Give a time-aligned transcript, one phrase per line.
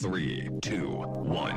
[0.00, 1.54] Three, two, one.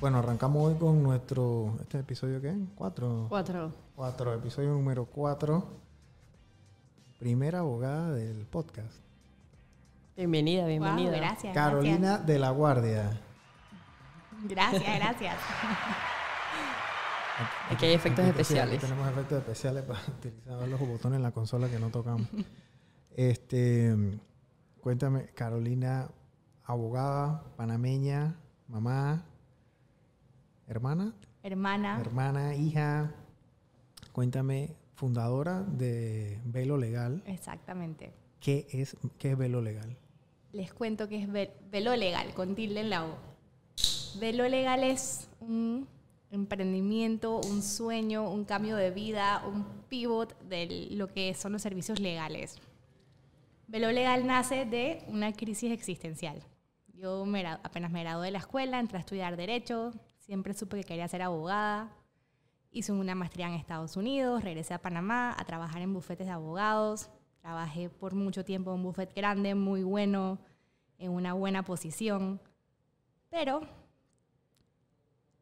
[0.00, 1.76] Bueno, arrancamos hoy con nuestro.
[1.82, 2.54] ¿Este episodio qué?
[2.74, 3.26] ¿Cuatro?
[3.28, 3.70] Cuatro.
[3.94, 5.68] Cuatro, episodio número cuatro.
[7.18, 8.96] Primera abogada del podcast.
[10.16, 11.10] Bienvenida, bienvenida.
[11.10, 11.52] Wow, gracias.
[11.52, 13.10] Carolina de la Guardia.
[14.44, 15.34] Gracias, gracias.
[17.70, 18.80] Aquí hay efectos Aquí- sí, aquí especiales.
[18.80, 22.26] tenemos efectos especiales para utilizar los botones en la consola que no tocamos.
[23.16, 23.94] este,
[24.80, 26.10] cuéntame, Carolina,
[26.64, 28.36] abogada, panameña,
[28.68, 29.24] mamá,
[30.66, 33.12] hermana, Hermana, hermana, hija.
[34.12, 37.22] Cuéntame, fundadora de Velo Legal.
[37.26, 38.12] exactamente.
[38.40, 39.96] ¿Qué es, qué es Velo Legal?
[40.52, 43.16] Les cuento que es ve- velo legal, con tilde en la O.
[44.18, 45.86] Velo legal es un
[46.30, 52.00] emprendimiento, un sueño, un cambio de vida, un pivot de lo que son los servicios
[52.00, 52.58] legales.
[53.66, 56.42] Velo legal nace de una crisis existencial.
[56.94, 60.84] Yo me apenas me gradué de la escuela, entré a estudiar Derecho, siempre supe que
[60.84, 61.94] quería ser abogada.
[62.70, 67.08] Hice una maestría en Estados Unidos, regresé a Panamá a trabajar en bufetes de abogados.
[67.40, 70.38] Trabajé por mucho tiempo en un bufete grande, muy bueno,
[70.98, 72.40] en una buena posición.
[73.30, 73.60] Pero,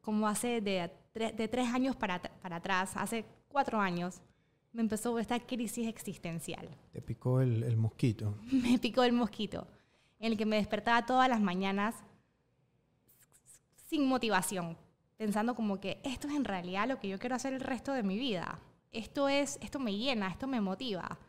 [0.07, 4.21] como hace de, tre- de tres años para, at- para atrás, hace cuatro años,
[4.71, 8.37] me empezó esta crisis existencial Te picó el, el mosquito.
[8.53, 9.67] me picó el mosquito,
[10.19, 11.93] en el que me despertaba todas las mañanas
[13.89, 14.77] sin motivación,
[15.17, 18.03] pensando como que esto es en realidad lo que yo quiero hacer el resto de
[18.03, 18.61] mi vida.
[18.93, 21.19] Esto es, esto me llena, esto me motiva.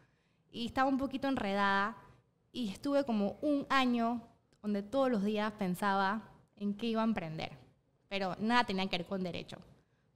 [0.53, 1.97] Y estaba un poquito enredada
[2.53, 4.23] y estuve como un año
[4.63, 7.59] donde todos los días pensaba en qué iba a emprender,
[8.09, 9.59] pero nada tenía que ver con derecho.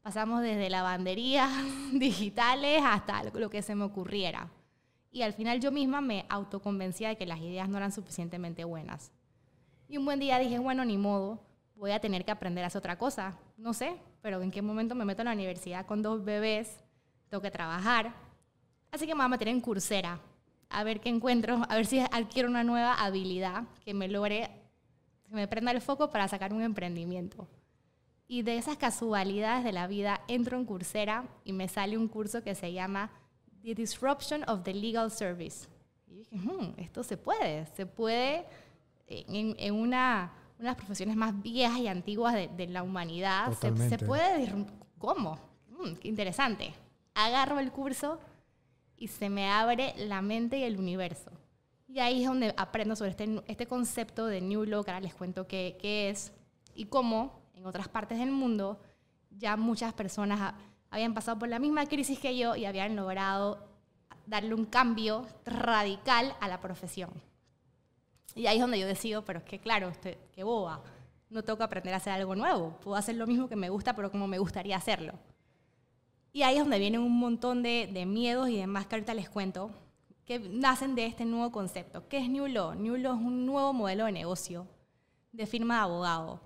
[0.03, 1.51] Pasamos desde lavanderías
[1.93, 4.51] digitales hasta lo que se me ocurriera.
[5.11, 9.13] Y al final yo misma me autoconvencía de que las ideas no eran suficientemente buenas.
[9.89, 11.39] Y un buen día dije, bueno, ni modo,
[11.77, 13.37] voy a tener que aprender a hacer otra cosa.
[13.59, 16.81] No sé, pero en qué momento me meto a la universidad con dos bebés,
[17.29, 18.15] tengo que trabajar.
[18.91, 20.19] Así que me voy a meter en Coursera,
[20.71, 24.51] a ver qué encuentro, a ver si adquiero una nueva habilidad que me logre,
[25.29, 27.47] que me prenda el foco para sacar un emprendimiento.
[28.29, 32.43] Y de esas casualidades de la vida, entro en Coursera y me sale un curso
[32.43, 33.11] que se llama
[33.63, 35.69] The Disruption of the Legal Service.
[36.07, 38.47] Y dije, "Hmm, esto se puede, se puede
[39.07, 43.53] en, en una, una de las profesiones más viejas y antiguas de, de la humanidad.
[43.55, 44.49] Se, se puede,
[44.99, 45.39] ¿cómo?
[45.69, 46.73] Hmm, qué interesante.
[47.15, 48.19] Agarro el curso
[48.97, 51.31] y se me abre la mente y el universo.
[51.89, 55.15] Y ahí es donde aprendo sobre este, este concepto de New Law, que ahora les
[55.15, 56.33] cuento qué, qué es
[56.75, 58.81] y cómo en otras partes del mundo
[59.31, 60.55] ya muchas personas ha-
[60.91, 63.65] habían pasado por la misma crisis que yo y habían logrado
[64.27, 67.11] darle un cambio radical a la profesión.
[68.35, 70.81] Y ahí es donde yo decido, pero es que claro, este, qué boba,
[71.31, 73.95] no tengo que aprender a hacer algo nuevo, puedo hacer lo mismo que me gusta,
[73.95, 75.13] pero como me gustaría hacerlo.
[76.33, 79.29] Y ahí es donde vienen un montón de, de miedos y demás que ahorita les
[79.31, 79.71] cuento,
[80.25, 82.09] que nacen de este nuevo concepto.
[82.09, 82.75] ¿Qué es New Law?
[82.75, 84.67] New Law es un nuevo modelo de negocio
[85.31, 86.41] de firma de abogado,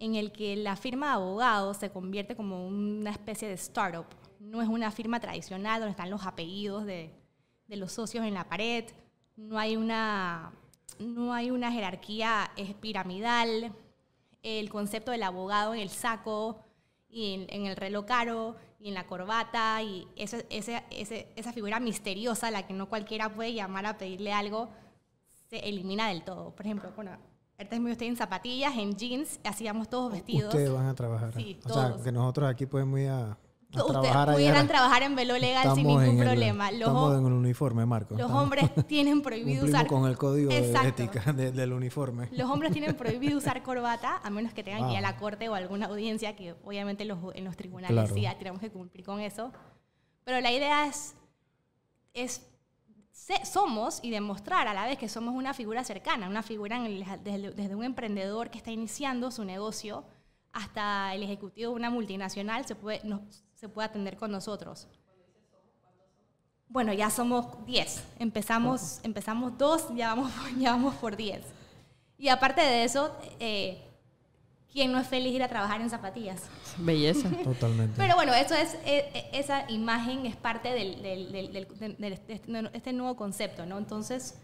[0.00, 4.06] en el que la firma de abogado se convierte como una especie de startup.
[4.40, 7.10] No es una firma tradicional donde están los apellidos de,
[7.66, 8.84] de los socios en la pared,
[9.36, 10.52] no hay una,
[10.98, 13.72] no hay una jerarquía es piramidal,
[14.42, 16.60] el concepto del abogado en el saco
[17.08, 21.80] y en, en el reloj caro y en la corbata y ese- ese- esa figura
[21.80, 24.68] misteriosa a la que no cualquiera puede llamar a pedirle algo
[25.50, 26.54] se elimina del todo.
[26.54, 27.12] Por ejemplo, bueno,
[27.58, 30.54] ahorita mismo yo estoy en zapatillas, en jeans, hacíamos todos vestidos.
[30.54, 31.32] Ustedes van a trabajar.
[31.34, 32.02] Sí, o sea, todos.
[32.02, 33.36] que nosotros aquí podemos ir a, a
[33.84, 34.32] trabajar allá.
[34.36, 36.70] pudieran trabajar en velo legal sin Estamos ningún en el- problema.
[36.70, 38.14] Los, estamos en el uniforme, Marco.
[38.14, 42.28] los Estamos- hombres tienen prohibido usar con el código de ética de- del uniforme.
[42.30, 45.48] Los hombres tienen prohibido usar corbata, a menos que tengan que ir a la corte
[45.48, 48.14] o a alguna audiencia, que obviamente los, en los tribunales Claro.
[48.14, 49.50] sí ya tenemos que cumplir con eso.
[50.24, 51.16] Pero la idea es,
[52.14, 52.42] es
[53.44, 57.50] somos y demostrar a la vez que somos una figura cercana, una figura el- desde,
[57.52, 60.04] desde un emprendedor que está iniciando su negocio
[60.52, 64.88] hasta el ejecutivo de una multinacional se puede, nos- se puede atender con nosotros.
[66.68, 68.02] Bueno, ya somos 10.
[68.18, 71.42] Empezamos, empezamos dos, ya vamos, ya vamos por 10.
[72.18, 73.82] Y aparte de eso, eh,
[74.72, 76.42] ¿quién no es feliz ir a trabajar en zapatillas?
[76.78, 77.28] Belleza.
[77.44, 77.94] Totalmente.
[77.96, 81.96] Pero bueno, eso es, eh, eh, esa imagen es parte del, del- del- del- del-
[81.96, 83.78] de este- de este nuevo concepto, ¿no?
[83.78, 84.38] Entonces,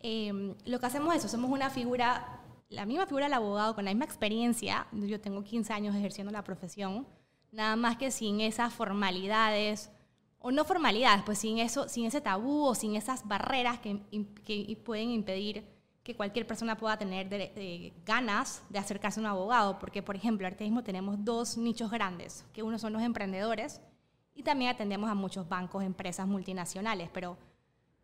[0.00, 3.84] eh, lo que hacemos es eso, somos una figura, la misma figura del abogado, con
[3.84, 7.06] la misma experiencia, yo tengo 15 años ejerciendo la profesión,
[7.52, 9.90] nada más que sin esas formalidades,
[10.38, 14.00] o no formalidades, pues sin, eso, sin ese tabú o sin esas barreras que,
[14.44, 15.64] que pueden impedir
[16.06, 20.14] que cualquier persona pueda tener de- de ganas de acercarse a un abogado, porque por
[20.14, 23.80] ejemplo, ahorita mismo tenemos dos nichos grandes, que uno son los emprendedores
[24.32, 27.36] y también atendemos a muchos bancos, empresas multinacionales, pero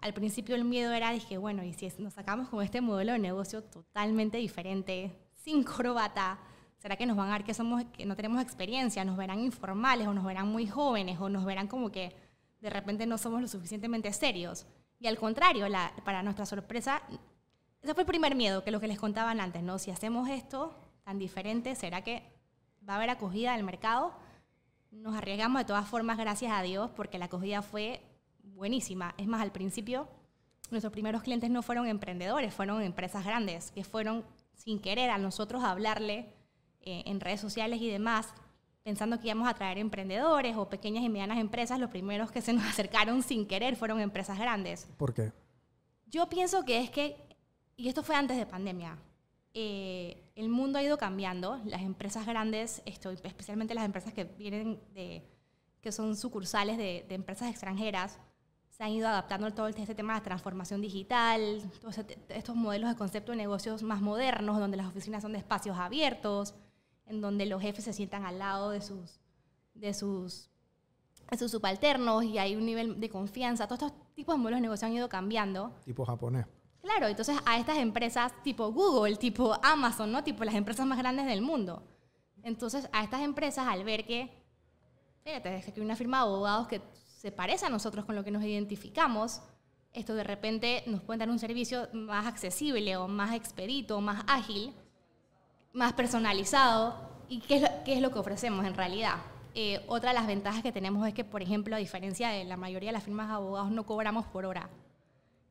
[0.00, 3.20] al principio el miedo era, dije, bueno, y si nos sacamos con este modelo de
[3.20, 6.40] negocio totalmente diferente, sin corbata,
[6.78, 9.04] ¿será que nos van a ver que, somos, que no tenemos experiencia?
[9.04, 12.12] ¿Nos verán informales o nos verán muy jóvenes o nos verán como que
[12.60, 14.66] de repente no somos lo suficientemente serios?
[14.98, 15.66] Y al contrario,
[16.04, 17.00] para nuestra sorpresa,
[17.82, 19.78] ese fue el primer miedo, que lo que les contaban antes, ¿no?
[19.78, 22.22] Si hacemos esto tan diferente, ¿será que
[22.88, 24.12] va a haber acogida del mercado?
[24.92, 28.00] Nos arriesgamos de todas formas, gracias a Dios, porque la acogida fue
[28.42, 29.14] buenísima.
[29.18, 30.08] Es más, al principio,
[30.70, 34.24] nuestros primeros clientes no fueron emprendedores, fueron empresas grandes, que fueron
[34.54, 36.34] sin querer a nosotros hablarle
[36.82, 38.32] eh, en redes sociales y demás,
[38.82, 41.80] pensando que íbamos a traer emprendedores o pequeñas y medianas empresas.
[41.80, 44.88] Los primeros que se nos acercaron sin querer fueron empresas grandes.
[44.96, 45.32] ¿Por qué?
[46.06, 47.16] Yo pienso que es que,
[47.76, 48.98] y esto fue antes de pandemia,
[49.54, 51.60] eh, el mundo ha ido cambiando.
[51.64, 55.22] Las empresas grandes, esto, especialmente las empresas que vienen de,
[55.80, 58.18] que son sucursales de, de empresas extranjeras,
[58.70, 62.88] se han ido adaptando a todo este tema de transformación digital, todos este- estos modelos
[62.88, 66.54] de concepto de negocios más modernos, donde las oficinas son de espacios abiertos,
[67.06, 69.20] en donde los jefes se sientan al lado de sus,
[69.74, 70.48] de sus,
[71.30, 73.66] de sus subalternos y hay un nivel de confianza.
[73.66, 75.74] Todos estos tipos de modelos de negocio han ido cambiando.
[75.84, 76.46] Tipo japonés.
[76.82, 80.24] Claro, entonces a estas empresas tipo Google, tipo Amazon, ¿no?
[80.24, 81.82] Tipo las empresas más grandes del mundo.
[82.42, 84.30] Entonces a estas empresas al ver que,
[85.24, 86.82] fíjate, es que hay una firma de abogados que
[87.20, 89.42] se parece a nosotros con lo que nos identificamos,
[89.92, 94.72] esto de repente nos pueden dar un servicio más accesible o más expedito, más ágil,
[95.72, 97.12] más personalizado.
[97.28, 99.16] ¿Y qué es lo, qué es lo que ofrecemos en realidad?
[99.54, 102.56] Eh, otra de las ventajas que tenemos es que, por ejemplo, a diferencia de la
[102.56, 104.68] mayoría de las firmas de abogados, no cobramos por hora.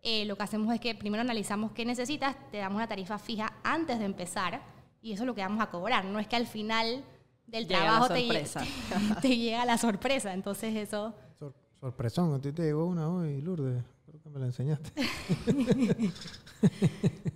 [0.03, 3.53] Eh, lo que hacemos es que primero analizamos qué necesitas, te damos una tarifa fija
[3.63, 4.61] antes de empezar
[5.01, 6.05] y eso es lo que vamos a cobrar.
[6.05, 7.03] No es que al final
[7.45, 8.45] del Llega la trabajo te, te,
[9.21, 10.33] te llega la sorpresa.
[10.33, 11.13] Entonces eso...
[11.37, 13.83] Sor- sorpresón, a ti te llegó una hoy, Lourdes.
[14.05, 14.91] Creo que me la enseñaste.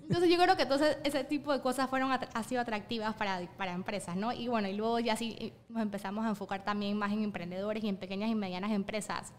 [0.07, 3.73] Entonces yo creo que entonces ese tipo de cosas fueron ha sido atractivas para, para
[3.73, 4.31] empresas, ¿no?
[4.33, 7.83] Y bueno, y luego ya sí eh, nos empezamos a enfocar también más en emprendedores
[7.83, 9.33] y en pequeñas y medianas empresas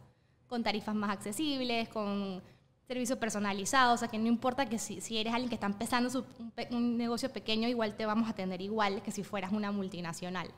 [0.49, 2.43] con tarifas más accesibles, con
[2.87, 6.09] servicios personalizados, o sea que no importa que si, si eres alguien que está empezando
[6.09, 9.73] su- un, un negocio pequeño, igual te vamos a atender igual que si fueras una
[9.73, 10.49] multinacional.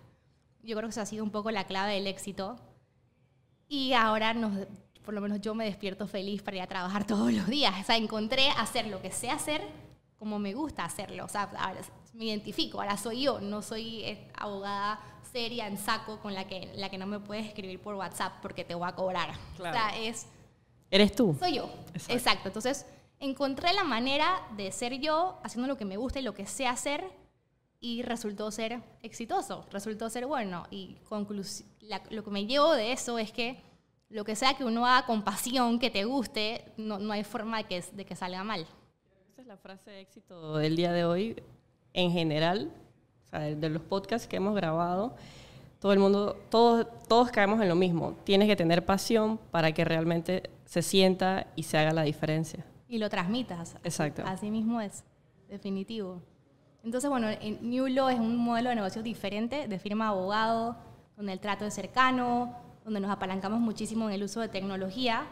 [0.63, 2.57] Yo creo que eso ha sido un poco la clave del éxito.
[3.69, 4.67] Y ahora nos,
[5.05, 7.75] por lo menos yo me despierto feliz para ir a trabajar todos los días.
[7.81, 9.63] O sea, encontré hacer lo que sé hacer
[10.19, 11.25] como me gusta hacerlo.
[11.25, 11.81] O sea, ahora
[12.13, 15.01] me identifico, ahora soy yo, no soy eh, abogada
[15.33, 18.65] seria en saco con la que, la que no me puedes escribir por WhatsApp porque
[18.65, 19.31] te voy a cobrar.
[19.57, 19.77] Claro.
[19.77, 20.27] O sea, es,
[20.91, 21.37] Eres tú.
[21.39, 21.71] soy yo.
[21.95, 22.13] Exacto.
[22.15, 22.49] Exacto.
[22.49, 22.87] Entonces,
[23.21, 26.67] encontré la manera de ser yo haciendo lo que me gusta y lo que sé
[26.67, 27.05] hacer
[27.81, 30.65] y resultó ser exitoso, resultó ser bueno.
[30.71, 33.61] Y conclus- la- lo que me llevo de eso es que
[34.11, 37.59] lo que sea que uno haga con pasión, que te guste, no, no hay forma
[37.59, 38.67] de que, de que salga mal.
[39.31, 41.43] Esa es la frase de éxito del día de hoy.
[41.93, 42.73] En general,
[43.27, 45.15] o sea, de, de los podcasts que hemos grabado,
[45.81, 48.17] todo el mundo, todos, todos caemos en lo mismo.
[48.25, 52.63] Tienes que tener pasión para que realmente se sienta y se haga la diferencia.
[52.89, 53.77] Y lo transmitas.
[53.85, 54.23] Exacto.
[54.27, 55.03] Así mismo es,
[55.49, 56.23] definitivo.
[56.85, 60.77] Entonces, bueno, en New Law es un modelo de negocio diferente, de firma de abogado,
[61.17, 65.27] donde el trato es cercano, donde nos apalancamos muchísimo en el uso de tecnología.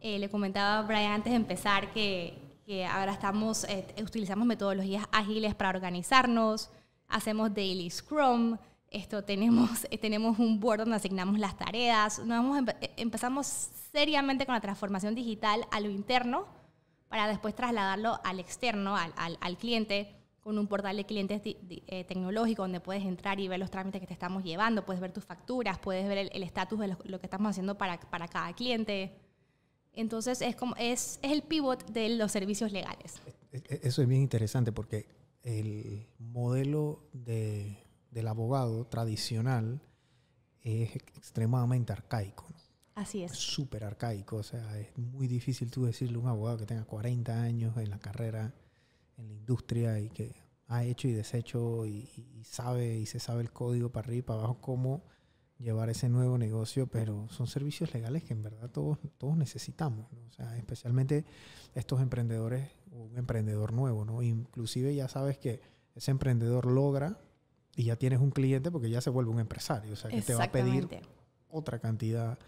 [0.00, 2.36] Eh, le comentaba a Brian antes de empezar que,
[2.66, 6.70] que ahora estamos, eh, utilizamos metodologías ágiles para organizarnos,
[7.06, 8.58] hacemos daily scrum,
[8.92, 9.70] esto tenemos,
[10.00, 15.14] tenemos un board donde asignamos las tareas, nos empe- eh, empezamos seriamente con la transformación
[15.14, 16.46] digital a lo interno
[17.08, 22.62] para después trasladarlo al externo, al, al- cliente, con un portal de clientes eh, tecnológico
[22.62, 25.78] donde puedes entrar y ver los trámites que te estamos llevando, puedes ver tus facturas,
[25.78, 29.12] puedes ver el estatus de lo, lo que estamos haciendo para, para cada cliente.
[29.92, 33.20] Entonces es, como, es, es el pivot de los servicios legales.
[33.52, 35.06] Eso es bien interesante porque
[35.42, 37.81] el modelo de,
[38.12, 39.80] del abogado tradicional
[40.60, 42.46] es extremadamente arcaico.
[42.50, 42.56] ¿no?
[42.94, 44.36] Así Es súper arcaico.
[44.36, 47.90] O sea, es muy difícil tú decirle a un abogado que tenga 40 años en
[47.90, 48.54] la carrera,
[49.16, 50.34] en la industria y que
[50.68, 54.18] ha hecho y deshecho y, y- y sabe y se sabe el código para arriba
[54.18, 55.02] y para abajo cómo
[55.58, 60.20] llevar ese nuevo negocio, pero son servicios legales que en verdad todos, todos necesitamos, ¿no?
[60.26, 61.24] O sea, especialmente
[61.74, 64.22] estos emprendedores, o un emprendedor nuevo, ¿no?
[64.22, 65.60] Inclusive ya sabes que
[65.94, 67.20] ese emprendedor logra
[67.76, 70.34] y ya tienes un cliente porque ya se vuelve un empresario, o sea, que te
[70.34, 70.82] va a pedir
[71.48, 72.38] otra cantidad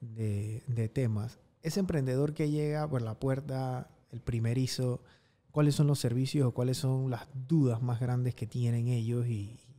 [0.00, 1.38] de, de temas.
[1.62, 5.00] Ese emprendedor que llega por la puerta, el primerizo,
[5.50, 9.30] ¿cuáles son los servicios o cuáles son las dudas más grandes que tienen ellos y,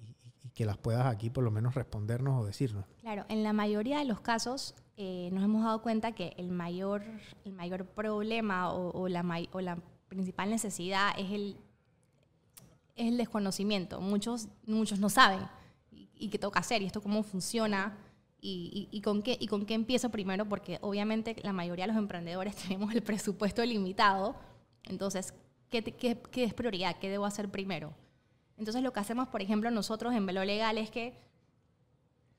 [0.01, 2.85] y- y que las puedas aquí por lo menos respondernos o decirnos?
[3.01, 7.03] Claro, en la mayoría de los casos eh, nos hemos dado cuenta que el mayor,
[7.43, 11.57] el mayor problema o, o la, may- o la principal necesidad es el,
[12.95, 14.01] es el desconocimiento.
[14.01, 15.39] Muchos, muchos no saben
[15.91, 17.97] y, y qué toca hacer y esto cómo funciona
[18.41, 21.93] y, y- y con qué, y con qué empiezo primero, porque obviamente la mayoría de
[21.93, 24.35] los emprendedores tenemos el presupuesto limitado.
[24.83, 25.33] Entonces,
[25.69, 26.97] ¿qué, qué- qué es prioridad?
[26.99, 27.93] ¿Qué debo hacer primero?
[28.57, 31.17] Entonces, lo que hacemos, por ejemplo, nosotros en Velo Legal es que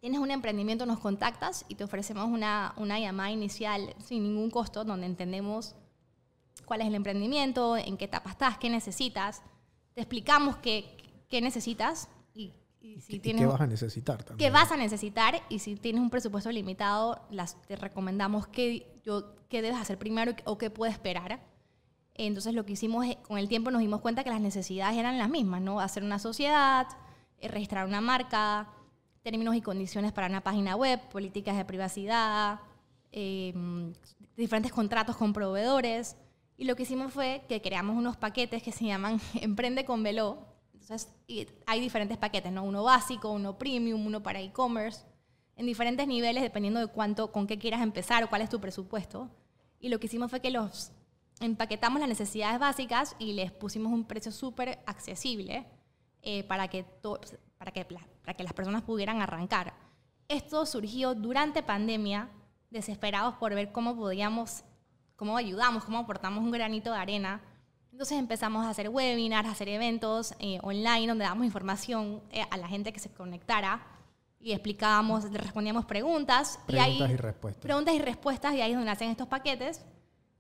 [0.01, 4.85] tienes un emprendimiento, nos contactas y te ofrecemos una, una llamada inicial sin ningún costo,
[4.85, 5.75] donde entendemos
[6.65, 9.43] cuál es el emprendimiento, en qué etapa estás, qué necesitas,
[9.97, 10.95] te explicamos qué,
[11.31, 14.37] qué necesitas y, y si ¿Y tienes qué vas a necesitar también?
[14.37, 19.35] qué vas a necesitar y si tienes un presupuesto limitado, las, te recomendamos qué, yo,
[19.49, 21.41] qué debes hacer primero o qué puedes esperar.
[22.13, 25.31] Entonces lo que hicimos con el tiempo nos dimos cuenta que las necesidades eran las
[25.31, 25.81] mismas, ¿no?
[25.81, 26.87] Hacer una sociedad,
[27.39, 28.69] eh, registrar una marca,
[29.23, 32.61] términos y condiciones para una página web, políticas de privacidad,
[33.13, 33.55] eh,
[34.37, 36.17] diferentes contratos con proveedores.
[36.57, 40.47] Y lo que hicimos fue que creamos unos paquetes que se llaman Emprende con Velo.
[40.73, 41.13] Entonces,
[41.67, 42.63] hay diferentes paquetes, ¿no?
[42.65, 45.05] Uno básico, uno premium, uno para e-commerce,
[45.57, 49.31] en diferentes niveles dependiendo de cuánto, con qué quieras empezar o cuál es tu presupuesto.
[49.81, 50.93] Y lo que hicimos fue que los
[51.41, 55.67] empaquetamos las necesidades básicas y les pusimos un precio súper accesible
[56.23, 56.85] eh, para, que
[57.59, 59.75] para, que para que las personas pudieran arrancar.
[60.29, 62.31] Esto surgió durante pandemia,
[62.71, 64.65] desesperados por ver cómo podíamos,
[65.17, 67.41] cómo ayudamos, cómo aportamos un granito de arena.
[67.93, 72.57] Entonces empezamos a hacer webinars, a hacer eventos eh, online donde damos información eh, a
[72.59, 73.81] la gente que se conectara
[74.39, 76.61] y explicábamos, le respondíamos preguntas.
[76.67, 77.63] Preguntas y, ahí, y respuestas.
[77.63, 79.83] Preguntas y respuestas y ahí es donde hacen estos paquetes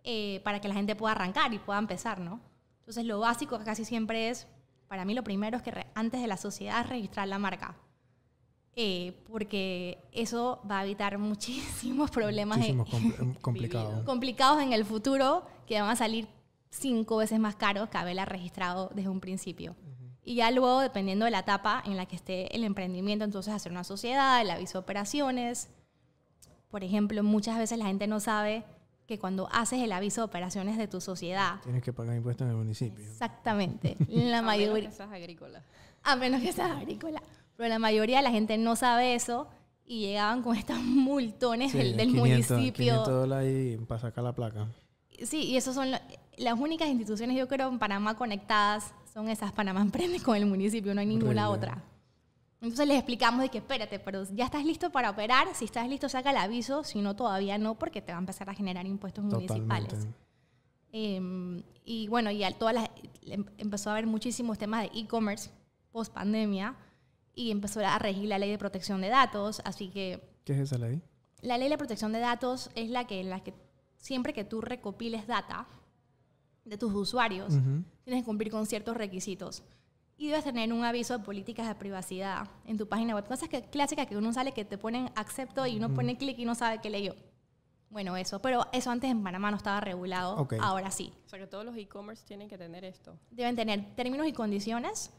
[0.04, 2.40] eh, para que la gente pueda arrancar y pueda empezar, ¿no?
[2.80, 4.46] Entonces lo básico casi siempre es,
[4.86, 7.74] para mí lo primero es que re- antes de la sociedad registrar la marca.
[8.78, 14.04] Eh, porque eso va a evitar muchísimos problemas en- Muchísimo compl- complicado.
[14.04, 16.28] complicados en el futuro que van a salir
[16.70, 19.74] cinco veces más caros que haberla registrado desde un principio.
[20.22, 23.70] Y ya luego, dependiendo de la etapa en la que esté el emprendimiento, entonces hacer
[23.72, 25.68] una sociedad, el aviso de operaciones.
[26.68, 28.64] Por ejemplo, muchas veces la gente no sabe
[29.06, 32.50] que cuando haces el aviso de operaciones de tu sociedad, Tienes que pagar impuestos en
[32.50, 33.04] el municipio.
[33.04, 35.62] exactamente, la A menos mayoría, que seas agrícola.
[36.02, 37.22] a menos que seas agrícola,
[37.56, 39.48] pero la mayoría de la gente no sabe eso
[39.84, 42.72] y llegaban con estos multones Sí, del, del 500, municipio.
[43.04, 44.66] 500 dólares para sacar la placa.
[45.24, 46.02] Sí, y esas son la-
[46.36, 50.94] las únicas instituciones, yo creo, en Panamá conectadas, son esas Panamá Emprende con el municipio,
[50.94, 51.68] no hay ninguna Horrible.
[51.70, 51.84] otra.
[52.60, 56.08] Entonces les explicamos de que espérate, pero ya estás listo para operar, si estás listo
[56.08, 59.24] saca el aviso, si no todavía no, porque te va a empezar a generar impuestos
[59.24, 59.88] municipales.
[59.88, 60.26] Totalmente.
[60.92, 62.90] Eh, y bueno, y al- todas las,
[63.22, 65.50] em- empezó a haber muchísimos temas de e-commerce
[65.92, 66.74] post pandemia
[67.36, 70.78] y empezó a regir la ley de protección de datos, así que ¿Qué es esa
[70.78, 71.00] ley?
[71.42, 73.54] la ley de protección de datos es la que, en la que
[73.98, 75.68] siempre que tú recopiles data
[76.64, 77.84] de tus usuarios, Ujú.
[78.02, 79.62] tienes que cumplir con ciertos requisitos.
[80.18, 83.26] Y debes tener un aviso de políticas de privacidad en tu página web.
[83.28, 86.46] Cosas que, clásicas que uno sale que te ponen acepto y uno pone clic y
[86.46, 87.14] no sabe qué leyó.
[87.90, 88.40] Bueno, eso.
[88.40, 90.36] Pero eso antes en Panamá no estaba regulado.
[90.38, 90.54] Ok.
[90.60, 91.12] Ahora sí.
[91.26, 93.18] O sea que todos los e-commerce tienen que tener esto.
[93.30, 95.12] Deben tener términos y condiciones,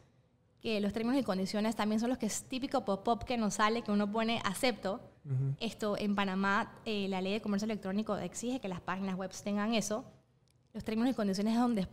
[0.67, 3.83] que los términos y condiciones también son los que es típico pop-up que nos sale,
[3.83, 4.99] que uno pone acepto.
[5.23, 5.55] Ujú.
[5.61, 9.73] Esto en Panamá, eh, la ley de comercio electrónico exige que las páginas web tengan
[9.73, 10.03] eso.
[10.73, 11.87] Los términos y condiciones es donde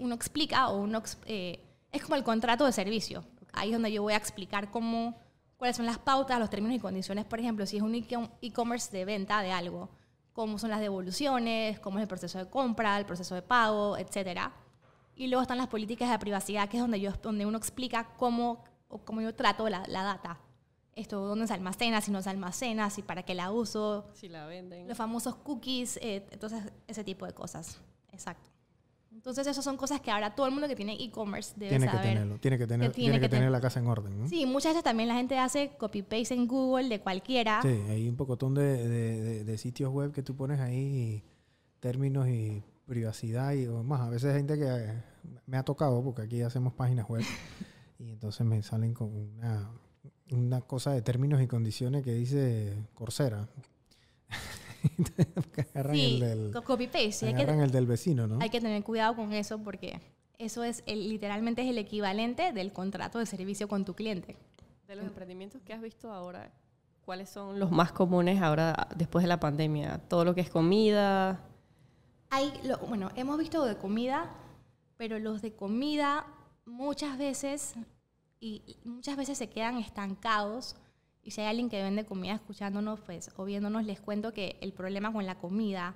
[0.00, 1.58] uno explica o uno eh,
[1.90, 3.24] es como el contrato de servicio.
[3.52, 5.18] Ahí es donde yo voy a explicar cómo,
[5.56, 7.24] cuáles son las pautas, los términos y condiciones.
[7.24, 9.88] Por ejemplo, si es un e-commerce de venta de algo,
[10.32, 14.52] cómo son las devoluciones, cómo es el proceso de compra, el proceso de pago, etcétera.
[15.20, 18.64] Y luego están las políticas de privacidad, que es donde, yo, donde uno explica cómo,
[18.88, 20.40] o cómo yo trato la, la data.
[20.96, 24.46] Esto, dónde se almacena, si no se almacena, si para qué la uso, Si la
[24.46, 24.88] venden.
[24.88, 27.78] los famosos cookies, eh, entonces ese tipo de cosas.
[28.12, 28.50] Exacto.
[29.12, 31.92] Entonces esas son cosas que ahora todo el mundo que tiene e-commerce debe Tiene que
[31.92, 32.08] saber.
[32.08, 32.38] tenerlo.
[32.38, 34.18] Tiene que tener, que tiene tiene que que tener tener- la casa en orden.
[34.20, 34.26] ¿no?
[34.28, 37.60] Sí, muchas veces también la gente hace copy-paste en Google de cualquiera.
[37.60, 41.22] Sí, hay un pocotón de, de- de- de sitios web que tú pones ahí
[41.80, 44.00] términos y privacidad y más.
[44.00, 45.02] A veces hay gente que eh,
[45.46, 47.22] me ha tocado porque aquí hacemos páginas web
[48.00, 49.70] y entonces me salen con una,
[50.32, 53.48] una cosa de términos y condiciones que dice Coursera.
[55.34, 57.12] Porque agarran Sí, el del, co- copy-paste.
[57.12, 58.38] sí, hay, que, agarran el del vecino, ¿no?
[58.40, 60.00] hay que tener cuidado con eso porque
[60.38, 64.36] eso es el- literalmente es el equivalente del contrato de servicio con tu cliente.
[64.88, 66.50] De los emprendimientos que has visto ahora,
[67.04, 69.98] ¿cuáles son los más comunes ahora después de la pandemia?
[70.08, 71.44] Todo lo que es comida.
[72.30, 74.30] Hay, lo- bueno, hemos visto de comida,
[74.96, 76.26] pero los de comida
[76.64, 77.74] muchas veces
[78.38, 80.76] y muchas veces se quedan estancados.
[81.22, 84.72] Y si hay alguien que vende comida escuchándonos, pues o viéndonos, les cuento que el
[84.72, 85.94] problema con la comida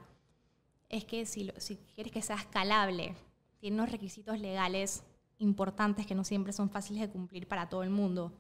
[0.88, 3.14] es que si, lo- si quieres que sea escalable,
[3.60, 5.02] tiene unos requisitos legales
[5.38, 8.32] importantes que no siempre son fáciles de cumplir para todo el mundo.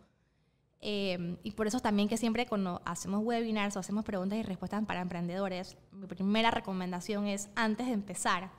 [0.86, 4.84] Eh, y por eso también que siempre cuando hacemos webinars o hacemos preguntas y respuestas
[4.84, 8.50] para emprendedores, mi primera recomendación es antes de empezar,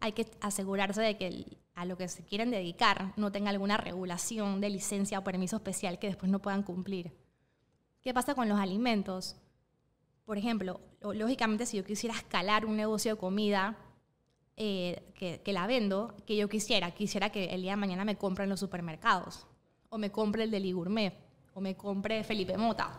[0.00, 4.60] hay que asegurarse de que a lo que se quieren dedicar no tenga alguna regulación
[4.60, 7.10] de licencia o permiso especial que después no puedan cumplir.
[8.02, 9.36] ¿Qué pasa con los alimentos?
[10.26, 13.78] Por ejemplo, lo- lógicamente si yo quisiera escalar un negocio de comida
[14.58, 18.16] eh, que, que la vendo, que yo quisiera, quisiera que el día de mañana me
[18.18, 19.46] compre en los supermercados,
[19.88, 21.14] o me compre el Deli Gourmet,
[21.54, 22.90] o me compre Felipe Mota.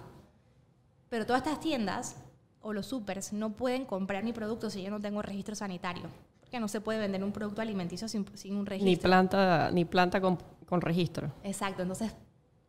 [1.09, 2.15] Pero todas estas tiendas
[2.61, 6.03] o los supers no pueden comprar mi producto si yo no tengo registro sanitario.
[6.39, 8.89] Porque no se puede vender un producto alimenticio sin, sin un registro.
[8.89, 11.31] Ni planta, ni planta con, con registro.
[11.43, 12.13] Exacto, entonces,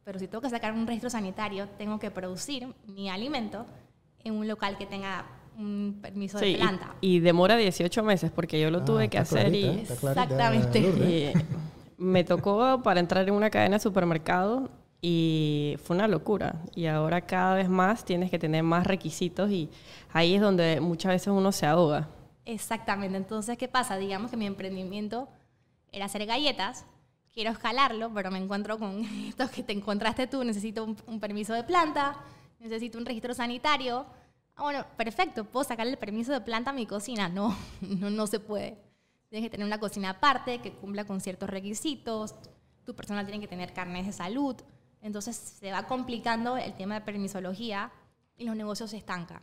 [0.04, 3.66] pero si tengo que sacar un registro sanitario, tengo que producir mi alimento
[4.24, 5.24] en un local que tenga
[5.58, 6.94] un permiso Sí, de y- planta.
[7.00, 10.78] y, demora 18 meses porque yo lo Ah, tuve que hacer clarita, y, Exactamente.
[10.80, 11.32] Y
[12.02, 14.70] me tocó para entrar en una cadena de supermercado
[15.04, 16.62] y fue una locura.
[16.74, 19.68] Y ahora cada vez más tienes que tener más requisitos y
[20.12, 22.08] ahí es donde muchas veces uno se ahoga.
[22.44, 23.18] Exactamente.
[23.18, 23.96] Entonces, ¿qué pasa?
[23.96, 25.28] Digamos que mi emprendimiento
[25.90, 26.86] era hacer galletas.
[27.34, 30.44] Quiero escalarlo, pero me encuentro con esto que te encontraste tú.
[30.44, 32.16] Necesito un, un permiso de planta,
[32.60, 34.06] necesito un registro sanitario.
[34.54, 37.28] Ah, bueno, perfecto, puedo sacarle el permiso de planta a mi cocina.
[37.28, 38.78] No, no, no se puede.
[39.28, 42.36] Tienes que tener una cocina aparte que cumpla con ciertos requisitos.
[42.84, 44.56] Tu personal tiene que tener carnes de salud.
[45.02, 47.92] Entonces se va complicando el tema de permisología
[48.36, 49.42] y los negocios se estancan.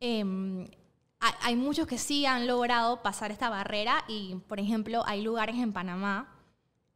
[0.00, 0.66] Em,
[1.20, 5.72] hay, muchos que sí han logrado pasar esta barrera y, por ejemplo, hay lugares en
[5.72, 6.34] Panamá,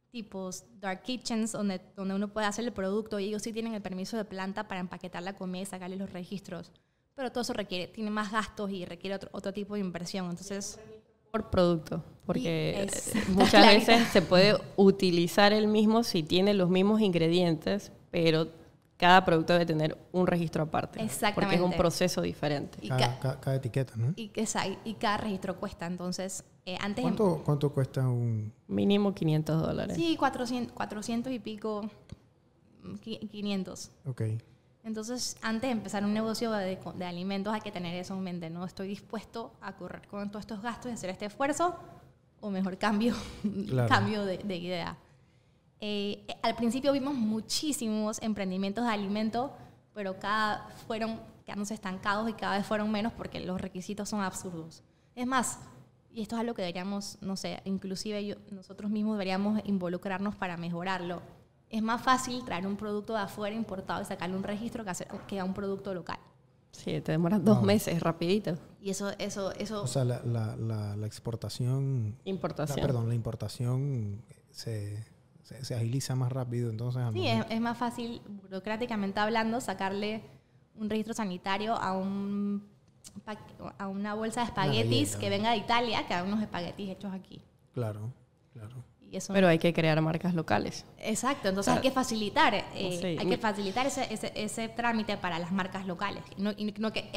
[0.09, 3.81] tipos dark kitchens, donde, donde uno puede hacer el producto y ellos sí tienen el
[3.81, 6.71] permiso de planta para empaquetar la comida y sacarle los registros.
[7.15, 10.29] Pero todo eso requiere, tiene más gastos y requiere otro, otro tipo de inversión.
[10.29, 10.79] Entonces,
[11.33, 12.87] Por producto, porque eh,
[13.29, 18.49] muchas veces se puede utilizar el mismo si tiene los mismos ingredientes, pero
[18.97, 20.99] cada producto debe tener un registro aparte.
[20.99, 21.75] Porque es un Exactamente.
[21.77, 22.77] proceso diferente.
[22.83, 24.13] y, Cada, ca- cada- cada etiqueta, ¿no?
[24.15, 25.87] y, que sa- y cada registro cuesta.
[25.87, 27.01] Entonces, eh, antes...
[27.01, 28.53] ¿Cuánto, ¿Cuánto cuesta un...?
[28.67, 29.95] Mínimo 500 dólares.
[29.97, 31.81] Sí, 400, 400 y pico,
[32.83, 33.89] mm, qui- 500.
[34.05, 34.21] Ok.
[34.83, 38.49] Entonces, antes de empezar un negocio de, de alimentos hay que tener eso en mente,
[38.49, 38.65] ¿no?
[38.65, 41.75] Estoy dispuesto a correr con todos estos gastos y hacer este esfuerzo
[42.41, 43.15] o mejor cambio,
[43.67, 43.87] Claro.
[43.87, 44.97] cambio de, de idea.
[45.79, 49.51] Eh, al principio vimos muchísimos emprendimientos de alimentos,
[49.93, 54.83] pero cada fueron quedándose estancados y cada vez fueron menos porque los requisitos son absurdos.
[55.15, 55.59] Es más,
[56.11, 60.57] y esto es algo que deberíamos, no sé, inclusive yo- nosotros mismos deberíamos involucrarnos para
[60.57, 61.21] mejorarlo.
[61.73, 65.07] Es más fácil traer un producto de afuera importado y sacarle un registro que, hacer,
[65.27, 66.19] que a un producto local.
[66.71, 68.55] Sí, te demoras dos meses, rapidito.
[68.79, 72.15] Y eso, eso, eso, O sea, la, la, la, la exportación...
[72.23, 72.79] la- Importación.
[72.79, 75.03] perdón, la importación se,
[75.41, 77.01] se, se agiliza más rápido, entonces...
[77.13, 80.23] sí, es, es más fácil, burocráticamente hablando, sacarle
[80.75, 82.71] un registro sanitario a un
[83.77, 85.19] a una bolsa de espaguetis galleta.
[85.19, 87.41] que venga de Italia que a unos espaguetis hechos aquí.
[87.73, 88.11] Claro,
[88.53, 88.75] claro.
[89.13, 90.85] Y eso Pero hay que crear marcas locales.
[90.97, 93.05] Exacto, entonces hay que facilitar, eh, Sí.
[93.19, 96.23] hay que facilitar ese, ese, ese trámite para las marcas locales.
[96.35, 97.11] No, no, que,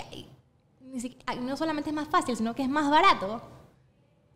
[1.27, 3.41] ah, no solamente es más fácil, sino que es más barato.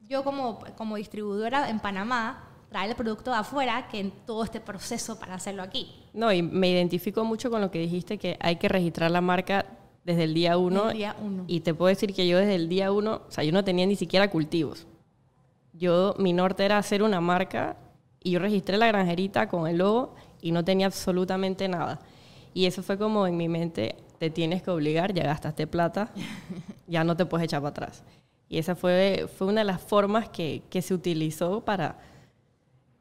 [0.09, 4.61] Yo como, como distribuidora en Panamá, traer el producto de afuera que en todo este
[4.61, 5.93] proceso para hacerlo aquí.
[6.15, 9.67] No, y me identifico mucho con lo que dijiste, que hay que registrar la marca
[10.05, 10.85] desde el día uno.
[10.85, 11.45] Desde el día uno.
[11.47, 13.85] Y te puedo decir que yo desde el día uno, o sea, yo no tenía
[13.85, 14.87] ni siquiera cultivos.
[15.73, 17.77] Yo, mi norte era hacer una marca
[18.23, 22.01] y yo registré la granjerita con el logo y no tenía absolutamente nada.
[22.53, 26.13] Y eso fue como en mi mente, te tienes que obligar, ya gastaste plata,
[26.87, 28.03] ya no te puedes echar para atrás.
[28.49, 31.99] Y esa fue, fue una de las formas que, que se utilizó para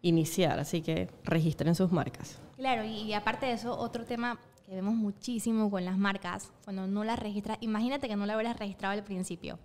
[0.02, 0.60] iniciar.
[0.60, 2.38] Así que registren sus marcas.
[2.56, 6.86] Claro, y, y aparte de eso, otro tema que vemos muchísimo con las marcas, cuando
[6.86, 9.58] no las registras, imagínate que no la hubieras registrado al principio.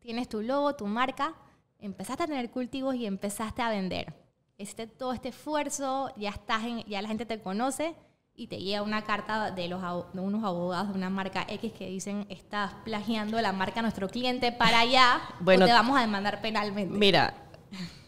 [0.00, 1.34] Tienes tu logo, tu marca,
[1.82, 4.14] empezaste a tener cultivos y empezaste a vender.
[4.58, 7.94] Este, todo este esfuerzo, ya, estás en, ya la gente te conoce
[8.34, 11.88] y te llega una carta de, los, de unos abogados de una marca X que
[11.88, 16.00] dicen, estás plagiando la marca a nuestro cliente para allá Bueno, o te vamos a
[16.00, 16.96] demandar penalmente.
[16.96, 17.34] Mira,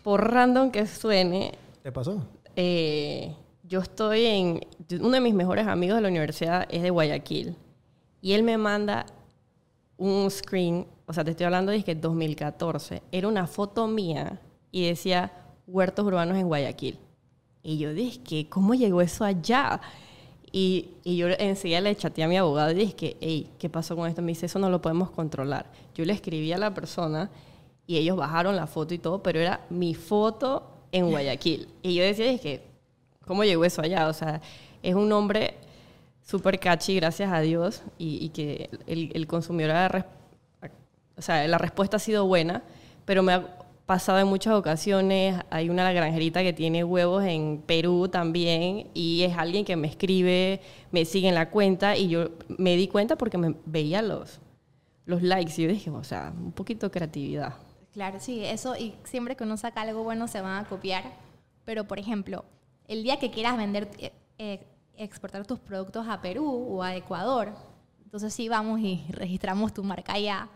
[0.03, 2.27] por random que suene, ¿Te pasó?
[2.57, 3.35] eh,
[3.65, 4.61] yo estoy en,
[5.01, 7.57] uno de mis mejores amigos de la universidad es de Guayaquil
[8.21, 9.07] y él me manda
[9.97, 14.87] un screen, o sea, te estoy hablando de que 2014, era una foto mía y
[14.87, 15.33] decía
[15.67, 16.99] huertos urbanos en Guayaquil.
[17.63, 19.81] Y yo dije, ¿cómo llegó eso allá?
[20.53, 24.09] Y, y yo enseguida le chateé a mi abogado y dije, hey, ¿qué pasó con
[24.09, 24.23] esto?
[24.23, 25.67] Me dice, eso no lo podemos controlar.
[25.95, 27.31] Yo le escribí a la persona
[27.87, 31.69] y ellos bajaron la foto y todo, pero era mi foto en Guayaquil.
[31.83, 32.63] Y yo decía, es que,
[33.27, 34.09] ¿cómo llegó eso allá?
[34.09, 34.41] O sea,
[34.83, 35.55] es un nombre
[36.25, 40.07] súper catchy, gracias a Dios, y, que el, el consumidor, ha
[41.17, 42.63] o sea, la respuesta ha sido buena,
[43.05, 45.41] pero me ha pasado en muchas ocasiones.
[45.51, 50.61] Hay una granjerita que tiene huevos en Perú también, y es alguien que me escribe,
[50.91, 54.41] me sigue en la cuenta, y yo me di cuenta porque me veía los,
[55.07, 57.55] los likes, y yo dije, o sea, un poquito de creatividad.
[57.93, 61.05] Claro, sí, eso, y siempre que uno saca algo bueno se van a copiar.
[61.65, 62.45] Pero, por ejemplo,
[62.89, 64.61] el día que quieras vender, eh, eh,
[64.97, 67.53] exportar tus productos a Perú o a Ecuador,
[68.05, 70.49] entonces sí vamos y registramos tu marca allá,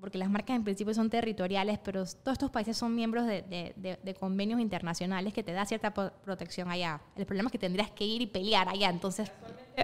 [0.00, 3.74] porque las marcas en principio son territoriales, pero todos estos países son miembros de, de-
[3.76, 7.00] de- de convenios internacionales que te da cierta pro- protección allá.
[7.16, 9.30] El problema es que tendrías que ir y pelear allá, entonces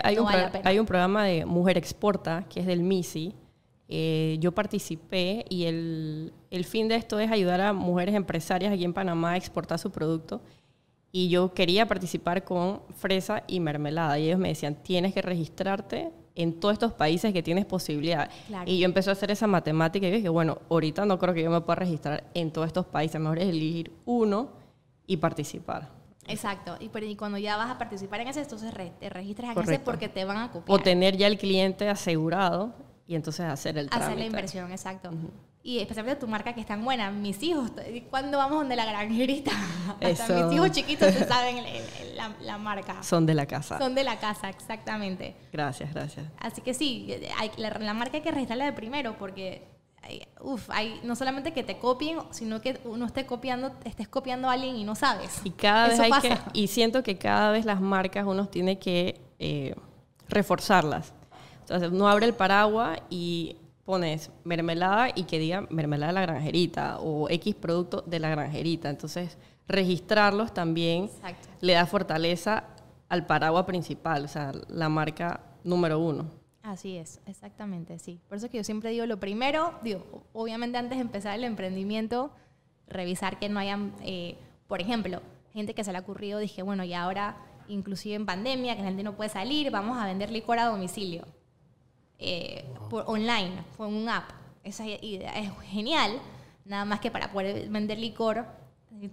[0.03, 0.71] Hay, no un, vale pro- la pena.
[0.71, 3.35] hay un programa de Mujer Exporta, que es del MISI.
[3.89, 8.85] Eh, yo participé y el, el fin de esto es ayudar a mujeres empresarias aquí
[8.85, 10.41] en Panamá a exportar su producto.
[11.17, 14.19] Y yo quería participar con fresa y mermelada.
[14.19, 18.29] Y ellos me decían, tienes que registrarte en todos estos países que tienes posibilidad.
[18.49, 18.71] Claro.
[18.71, 21.51] Y yo empecé a hacer esa matemática y dije, bueno, ahorita no creo que yo
[21.51, 23.19] me pueda registrar en todos estos países.
[23.19, 24.51] Mejor es elegir uno
[25.07, 25.89] y participar.
[26.29, 29.57] Exacto, y, pero- y cuando ya vas a participar en ese, entonces re- te registras
[29.57, 30.79] en ese porque te van a copiar.
[30.79, 32.75] O tener ya el cliente asegurado
[33.07, 34.07] y entonces hacer el trámite.
[34.07, 35.11] Hacer la inversión, exacto.
[35.67, 37.11] Y especialmente tu marca que es tan buena.
[37.11, 37.73] Mis hijos,
[38.09, 39.51] ¿cuándo vamos donde la granjerita?
[40.01, 43.03] Hasta mis hijos chiquitos se saben el- el- la, la marca.
[43.03, 43.77] Son de la casa.
[43.77, 45.35] Son de la casa, exactamente.
[45.53, 46.25] Gracias, gracias.
[46.39, 49.67] Así que sí, hay- la, la marca hay que registrarla de primero porque,
[50.05, 54.49] hay, uf, hay no solamente que te copien, sino que uno esté copiando, estés copiando
[54.49, 55.41] a alguien y no sabes.
[55.43, 59.21] Y cada vez hay que, y siento que cada vez las marcas uno tiene que
[59.41, 59.75] eh,
[60.29, 61.13] reforzarlas.
[61.63, 66.99] Entonces uno abre el paraguas y pones mermelada y que diga mermelada de la granjerita
[66.99, 68.91] o X producto de la granjerita.
[68.91, 71.49] Entonces registrarlos también Exacto.
[71.61, 72.65] le da fortaleza
[73.09, 76.31] al paraguas principal, o sea, la marca número uno.
[76.63, 78.21] Así es, exactamente, sí.
[78.29, 82.33] Por eso que yo siempre digo, lo primero, digo, obviamente antes de empezar el emprendimiento,
[82.89, 85.23] revisar que no hayan, eh, por ejemplo,
[85.53, 87.37] gente que se le ha ocurrido, dije, bueno, y ahora,
[87.69, 91.25] inclusive en pandemia, que la gente no puede salir, vamos a vender licor a domicilio,
[92.19, 94.31] eh, por online, por un app.
[94.65, 96.19] Esa idea es genial,
[96.65, 98.47] nada más que para poder vender licor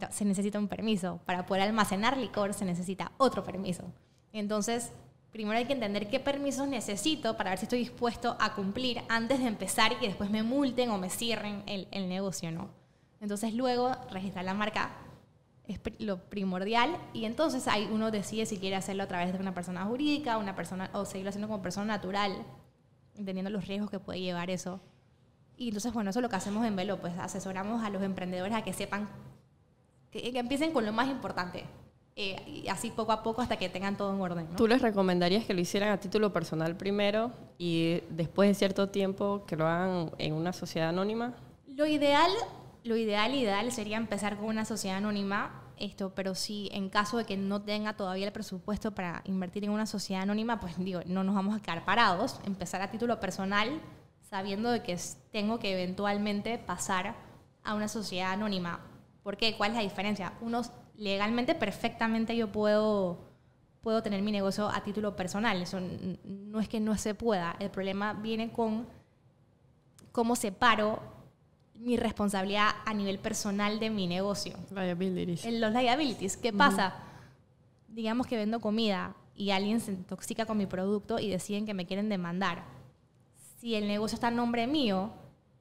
[0.09, 3.83] se necesita un permiso, para poder almacenar licor se necesita otro permiso.
[4.31, 4.91] Entonces,
[5.31, 9.39] primero hay que entender qué permisos necesito para ver si estoy dispuesto a cumplir antes
[9.39, 12.69] de empezar y que después me multen o me cierren el, el negocio, ¿no?
[13.19, 14.91] Entonces, luego registrar la marca
[15.67, 19.53] es lo primordial y entonces ahí uno decide si quiere hacerlo a través de una
[19.53, 22.45] persona jurídica, una persona o seguirlo haciendo como persona natural,
[23.17, 24.79] entendiendo los riesgos que puede llevar eso.
[25.57, 28.55] Y entonces, bueno, eso es lo que hacemos en Velo, pues asesoramos a los emprendedores
[28.55, 29.07] a que sepan,
[30.11, 31.65] que, que empiecen con lo más importante,
[32.15, 34.47] eh, y así poco a poco hasta que tengan todo en orden.
[34.51, 34.55] ¿no?
[34.55, 39.45] ¿Tú les recomendarías que lo hicieran a título personal primero y después de cierto tiempo
[39.47, 41.33] que lo hagan en una sociedad anónima?
[41.67, 42.31] Lo ideal,
[42.83, 47.25] lo ideal, ideal sería empezar con una sociedad anónima, esto, pero si en caso de
[47.25, 51.23] que no tenga todavía el presupuesto para invertir en una sociedad anónima, pues digo, no
[51.23, 53.81] nos vamos a quedar parados, empezar a título personal,
[54.21, 54.97] sabiendo de que
[55.31, 57.15] tengo que eventualmente pasar
[57.63, 58.79] a una sociedad anónima.
[59.23, 59.55] ¿Por qué?
[59.55, 60.33] ¿Cuál es la diferencia?
[60.41, 63.31] Unos legalmente perfectamente yo puedo
[63.81, 65.77] puedo tener mi negocio a título personal, eso
[66.23, 68.87] no es que no se pueda, el problema viene con
[70.13, 71.01] cómo separo
[71.75, 74.57] mi responsabilidad a nivel personal de mi negocio.
[74.71, 75.45] Liabilities.
[75.45, 76.95] En los liabilities, ¿qué pasa?
[77.87, 81.85] Digamos que vendo comida y alguien se intoxica con mi producto y deciden que me
[81.85, 82.63] quieren demandar.
[83.59, 85.11] Si el negocio está a nombre mío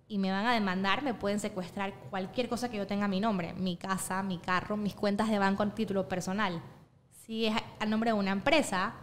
[0.08, 3.20] y me van a demandar, me pueden secuestrar cualquier cosa que yo tenga a mi
[3.20, 6.62] nombre, mi casa, mi carro, mis cuentas de banco a título personal.
[7.24, 8.94] Si es a nombre de una empresa,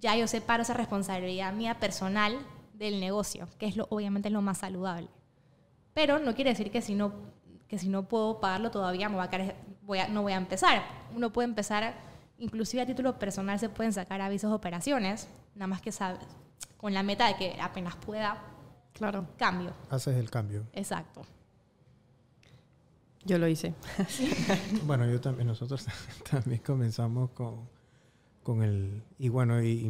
[0.00, 2.38] ya yo separo esa responsabilidad mía personal
[2.74, 5.08] del negocio, que es lo, obviamente es lo más saludable.
[6.00, 7.12] Pero no quiere decir que si no,
[7.68, 10.36] que si no puedo pagarlo todavía me va a caer- voy a- no voy a
[10.38, 10.82] empezar.
[11.14, 11.94] Uno puede empezar,
[12.38, 16.20] inclusive a título personal se pueden sacar avisos de operaciones, nada más que sabes,
[16.78, 18.42] con la meta de que apenas pueda,
[18.94, 19.74] Claro, cambio.
[19.90, 20.66] Haces el cambio.
[20.72, 21.20] Exacto.
[23.26, 23.74] yo lo hice.
[24.86, 25.84] Bueno, yo también, nosotros
[26.30, 27.68] también comenzamos con,
[28.42, 29.02] con el...
[29.18, 29.88] Y bueno, y, y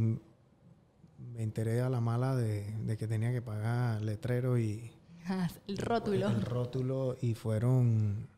[1.32, 4.90] me enteré a la mala de, de que tenía que pagar letrero y...
[5.66, 6.28] El rótulo.
[6.28, 8.28] El rótulo y fueron...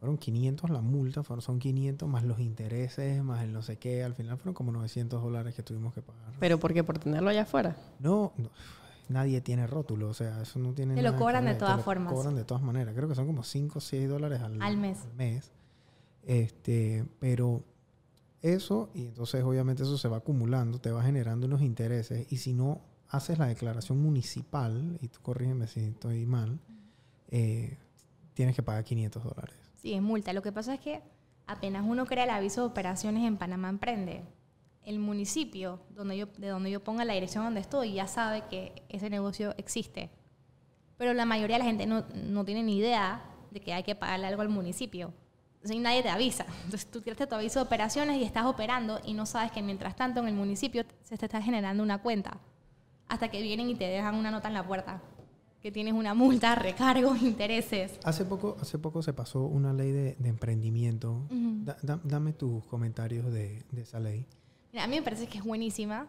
[0.00, 4.04] Fueron 500 la multa, fueron, son 500 más los intereses, más el no sé qué.
[4.04, 6.30] Al final fueron como 900 dólares que tuvimos que pagar.
[6.38, 6.84] ¿Pero por qué?
[6.84, 7.74] ¿Por tenerlo allá afuera?
[8.00, 8.50] No, no,
[9.08, 11.78] nadie tiene rótulo, o sea, eso no tiene Te lo nada cobran de te todas
[11.78, 12.12] lo formas.
[12.12, 12.94] cobran de todas maneras.
[12.94, 15.06] Creo que son como 5 o 6 dólares al, Al mes.
[16.26, 17.62] Este, pero
[18.42, 22.52] eso, y entonces obviamente eso se va acumulando, te va generando unos intereses, y si
[22.52, 22.82] no
[23.14, 26.58] haces la declaración municipal, y tú corrígeme si estoy mal,
[27.28, 27.78] eh,
[28.34, 29.56] tienes que pagar 500 dólares.
[29.76, 30.32] Sí, es multa.
[30.32, 31.02] Lo que pasa es que
[31.46, 34.24] apenas uno crea el aviso de operaciones en Panamá Emprende,
[34.84, 38.82] el municipio donde yo, de donde yo ponga la dirección donde estoy ya sabe que
[38.88, 40.10] ese negocio existe.
[40.96, 43.94] Pero la mayoría de la gente no, no tiene ni idea de que hay que
[43.94, 45.12] pagarle algo al municipio.
[45.54, 46.44] Entonces nadie te avisa.
[46.64, 49.96] Entonces tú tiraste tu aviso de operaciones y estás operando y no sabes que mientras
[49.96, 52.38] tanto en el municipio se te está generando una cuenta.
[53.08, 55.00] Hasta que vienen y te dejan una nota en la puerta.
[55.60, 57.98] Que tienes una multa, recargos, intereses.
[58.04, 61.22] Hace poco, hace poco se pasó una ley de, de emprendimiento.
[61.30, 61.64] Ujú.
[61.64, 64.26] Da- da- dame tus comentarios de, de esa ley.
[64.72, 66.06] Mira, a mí me parece que es buenísima,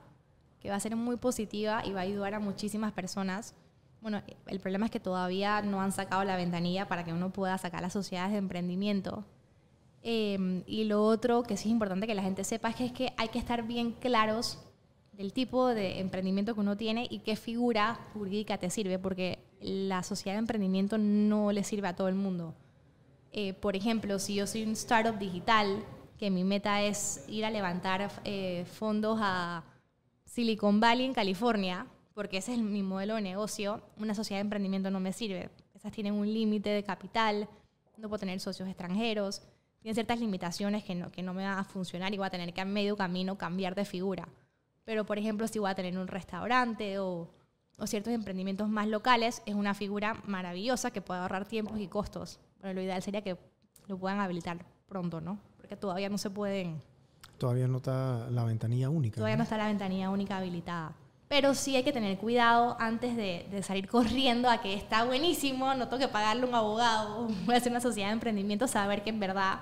[0.60, 3.54] que va a ser muy positiva y va a ayudar a muchísimas personas.
[4.02, 7.58] Bueno, el problema es que todavía no han sacado la ventanilla para que uno pueda
[7.58, 9.24] sacar las sociedades de emprendimiento.
[10.04, 12.92] Eh, y lo otro que sí es importante que la gente sepa es que, es
[12.92, 14.60] que hay que estar bien claros
[15.16, 20.04] del tipo de emprendimiento que uno tiene y qué figura jurídica te sirve, porque la
[20.04, 22.54] sociedad de emprendimiento no le sirve a todo el mundo.
[23.32, 25.84] Eh, por ejemplo, si yo soy un startup digital,
[26.18, 29.64] que mi meta es ir a levantar eh, fondos a
[30.26, 34.90] Silicon Valley en California, porque ese es mi modelo de negocio, una sociedad de emprendimiento
[34.90, 35.50] no me sirve.
[35.74, 37.50] Esas tienen un límite de capital,
[37.98, 39.42] no puedo tener socios extranjeros,
[39.82, 42.54] tienen ciertas limitaciones que no, que no me van a funcionar y voy a tener
[42.54, 44.28] que a medio camino cambiar de figura.
[44.86, 47.28] Pero, por ejemplo, si voy a tener un restaurante o,
[47.78, 52.40] o ciertos emprendimientos más locales, es una figura maravillosa que puede ahorrar tiempos y costos.
[52.62, 53.38] Pero lo ideal sería que
[53.88, 55.40] lo puedan habilitar pronto, ¿no?
[55.58, 56.82] Porque todavía no se pueden,
[57.38, 59.16] Todavía no está la ventanilla única.
[59.18, 60.94] todavía no está la ventanilla única habilitada.
[61.28, 65.74] Pero sí hay que tener cuidado antes de, de salir corriendo a que está buenísimo,
[65.74, 69.04] no tengo que pagarle a un abogado, voy a hacer una sociedad de emprendimiento, saber
[69.04, 69.60] que en verdad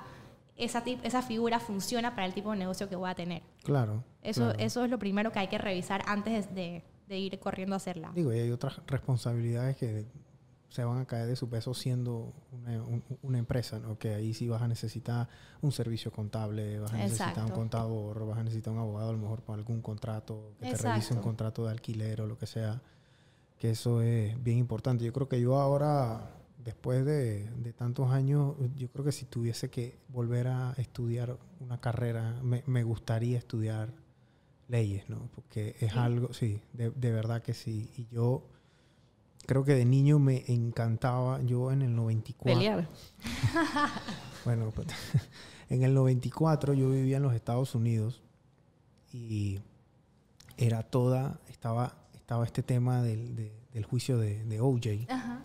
[0.55, 3.41] esa, tip- esa figura funciona para el tipo de negocio que voy a tener.
[3.63, 4.03] Claro.
[4.21, 4.59] Eso, claro.
[4.59, 8.11] eso es lo primero que hay que revisar antes de, de ir corriendo a hacerla.
[8.13, 10.05] Digo, y hay otras responsabilidades que
[10.69, 13.97] se van a caer de su peso siendo una, un- una empresa, ¿no?
[13.99, 15.27] Que ahí sí vas a necesitar
[15.61, 17.53] un servicio contable, vas a necesitar un Exacto.
[17.55, 20.87] contador, vas a necesitar un abogado a lo mejor para algún contrato, que te revise
[20.87, 21.21] un Exacto.
[21.21, 22.81] contrato de alquiler o lo que sea.
[23.59, 25.05] Que eso es bien importante.
[25.05, 26.31] Yo creo que yo ahora,
[26.63, 31.79] después de, de tantos años, yo creo que si tuviese que volver a estudiar una
[31.81, 33.93] carrera, me, me gustaría estudiar
[34.67, 35.29] leyes, ¿no?
[35.35, 35.99] Porque es Sí.
[35.99, 37.91] algo, sí, de, de verdad que sí.
[37.97, 38.47] Y yo
[39.45, 42.89] creo que de niño me encantaba, yo en el 94, Pelear.
[44.45, 44.87] bueno, pues,
[45.69, 48.21] en el 94 yo vivía en los Estados Unidos
[49.11, 49.59] y
[50.57, 55.09] era toda, estaba, estaba este tema del, de- del juicio de, de OJ.
[55.09, 55.41] Ajá.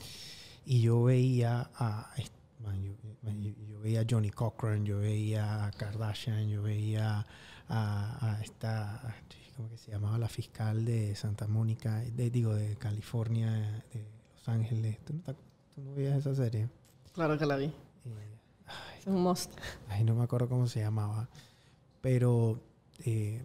[0.71, 2.13] Y yo veía a.
[2.63, 7.25] man, yo, man, yo- yo veía a Johnny Cochran, yo veía a Kardashian, yo veía
[7.69, 9.15] a, a esta.
[9.57, 10.19] ¿Cómo que se llamaba?
[10.19, 13.51] La fiscal de Santa Mónica, de- digo, de California,
[13.93, 14.05] de
[14.35, 14.99] Los Ángeles.
[15.05, 15.35] ¿Tú no,
[15.75, 16.69] tú no veías esa serie?
[17.15, 17.65] Claro que la vi.
[18.05, 18.37] Eh,
[18.99, 19.51] Es un must.
[19.89, 21.29] Ay, no me acuerdo cómo se llamaba.
[22.03, 22.61] Pero
[23.07, 23.43] eh,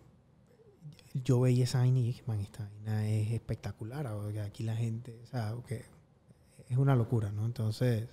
[1.23, 4.05] yo veía esa vaina y dije, man, esta vaina es espectacular.
[4.07, 5.86] o que Aquí la gente, o sea, que
[6.73, 7.45] es una locura, ¿no?
[7.45, 8.07] Entonces,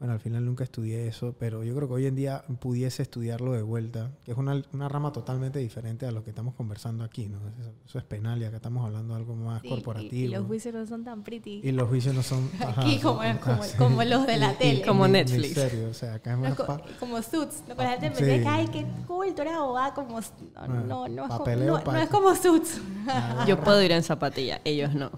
[0.00, 3.52] bueno, al final nunca estudié eso, pero yo creo que hoy en día pudiese estudiarlo
[3.52, 7.26] de vuelta, que es una, una rama totalmente diferente a lo que estamos conversando aquí,
[7.28, 7.38] ¿no?
[7.38, 10.14] Eso, eso es penal y acá estamos hablando de algo más Sí, y- corporativo.
[10.14, 11.60] Y, los juicios no son tan pretty.
[11.62, 12.50] Y los juicios no son...
[12.76, 14.82] Aquí como- son- como- como los de la Y- y- tele.
[14.86, 15.54] Como Netflix.
[15.54, 16.54] serio, o sea, acá es No más...
[16.54, 17.76] co- pa- como Suits, ¿no?
[17.76, 18.24] Con la gente me Sí.
[18.24, 20.20] dice que, ay, qué cool, tú eres abogada como...
[20.20, 22.80] No, Ah, no, no, es como, no, no es como Suits.
[23.06, 25.12] Ah, Yo puedo ir en zapatilla, ellos no.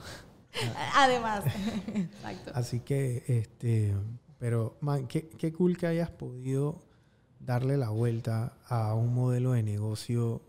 [0.95, 1.45] Además.
[1.95, 2.53] Exacto.
[2.55, 3.95] Así que, este,
[4.39, 6.83] pero, man, qué, qué cool que hayas podido
[7.41, 10.43] darle la vuelta a un modelo de negocio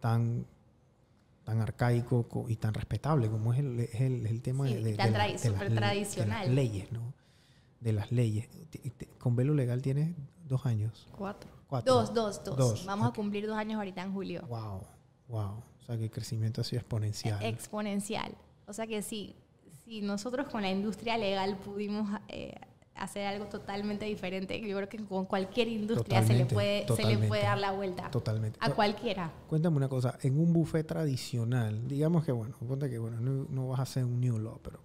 [0.00, 0.46] tan,
[1.44, 4.82] tan arcaico co- y tan respetable como es el, es el, el tema Sí, de,
[4.82, 5.42] de tan la- de las
[5.74, 6.40] tradicional.
[6.42, 7.12] de las leyes, ¿no?
[7.80, 8.48] De las leyes.
[9.18, 10.14] Con velo legal tienes
[10.46, 11.50] dos años, Cuatro.
[11.66, 11.92] cuatro.
[11.94, 13.12] Dos, dos, dos, Dos, Vamos ok.
[13.12, 14.42] a cumplir dos años ahorita en julio.
[14.48, 14.82] Wow,
[15.28, 15.62] wow.
[15.80, 17.42] O sea que el crecimiento ha sido exponencial.
[17.44, 18.34] Exponencial.
[18.66, 19.34] O sea que sí,
[19.84, 22.54] si nosotros con la industria legal pudimos eh,
[22.94, 24.60] hacer algo totalmente diferente.
[24.60, 28.10] Yo creo que con cualquier industria se le, puede, se le puede dar la vuelta.
[28.10, 28.58] Totalmente.
[28.60, 29.32] A cualquiera.
[29.48, 33.68] Cuéntame una cosa, en un buffet tradicional, digamos que bueno, ponte que bueno, no, no
[33.68, 34.80] vas a hacer un new law, pero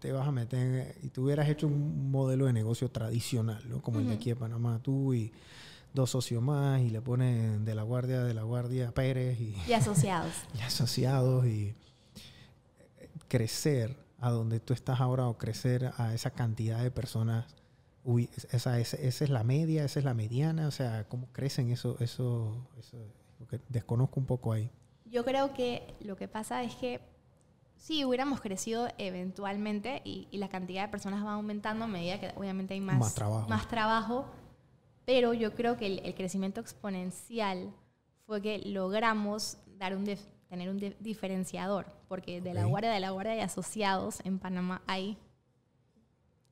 [0.00, 3.80] te vas a meter y tú hubieras hecho un modelo de negocio tradicional, ¿no?
[3.80, 5.32] Como el de aquí de Panamá, tú y
[5.94, 9.72] dos socios más y le ponen de la guardia de la guardia Pérez y, Y
[9.72, 10.32] asociados.
[10.58, 11.74] y asociados y eh,
[13.28, 17.46] crecer a donde tú estás ahora o crecer a esa cantidad de personas.
[18.04, 21.70] Uy, esa, esa, esa es la media, esa es la mediana, o sea, ¿cómo crecen
[21.70, 22.98] eso, eso, eso?
[23.38, 24.70] Porque desconozco un poco ahí.
[25.04, 27.00] Yo creo que lo que pasa es que
[27.76, 32.32] sí, hubiéramos crecido eventualmente y, y la cantidad de personas va aumentando a medida que
[32.36, 33.48] obviamente hay más, Más trabajo.
[33.48, 34.26] más trabajo,
[35.04, 37.72] pero yo creo que el, el crecimiento exponencial
[38.24, 40.04] fue que logramos dar un
[40.48, 42.64] tener un dif- diferenciador, porque de la.
[42.66, 45.16] Guardia de la Guardia y asociados en Panamá hay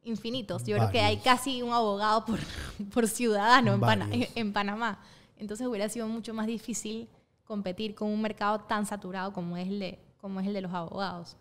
[0.03, 0.65] infinitos.
[0.65, 1.25] Yo creo que hay Varios.
[1.25, 2.39] casi un abogado por,
[2.93, 4.29] por ciudadano en, Pana- Varios.
[4.35, 4.99] en Panamá.
[5.37, 7.09] Entonces hubiera sido mucho más difícil
[7.45, 10.73] competir con un mercado tan saturado como es el de, como es el de los
[10.73, 11.37] abogados.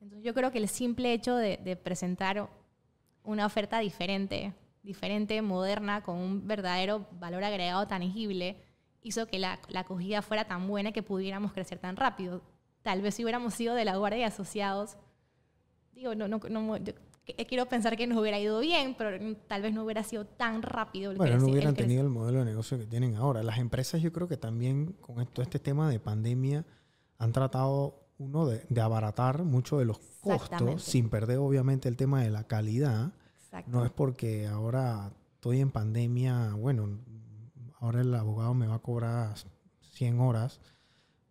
[0.00, 2.48] Entonces yo creo que el simple hecho de, de presentar
[3.22, 8.56] una oferta diferente, diferente, moderna, con un verdadero valor agregado tangible,
[9.02, 12.42] hizo que la, la acogida fuera tan buena que pudiéramos crecer tan rápido.
[12.82, 14.96] Tal vez si hubiéramos sido de la Guardia y Asociados,
[15.94, 16.92] digo, no, no, no- yo
[17.24, 20.62] que- quiero pensar que nos hubiera ido bien, pero tal vez no hubiera sido tan
[20.62, 23.42] rápido el Bueno, no el hubieran creci- tenido el modelo de negocio que tienen ahora.
[23.42, 26.64] Las empresas yo creo que también con esto, este tema de pandemia
[27.18, 32.22] han tratado uno de, de abaratar mucho de los costos sin perder obviamente el tema
[32.22, 33.12] de la calidad.
[33.66, 36.98] No es porque ahora estoy en pandemia, bueno,
[37.80, 39.34] ahora el abogado me va a cobrar
[39.92, 40.60] 100 horas,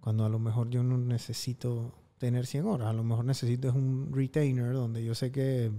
[0.02, 3.76] cuando a lo mejor yo no necesito tener 100 horas, a lo mejor necesito es
[3.76, 5.72] un retainer donde yo sé que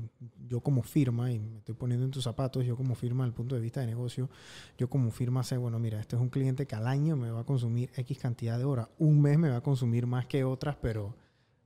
[0.49, 3.35] yo como firma, y me estoy poniendo en tus zapatos, yo como firma desde el
[3.35, 4.31] punto de vista de negocio,
[4.79, 7.41] yo como firma sé, bueno, mira, este es un cliente que al año me va
[7.41, 10.77] a consumir X cantidad de horas, un mes me va a consumir más que otras,
[10.77, 11.15] pero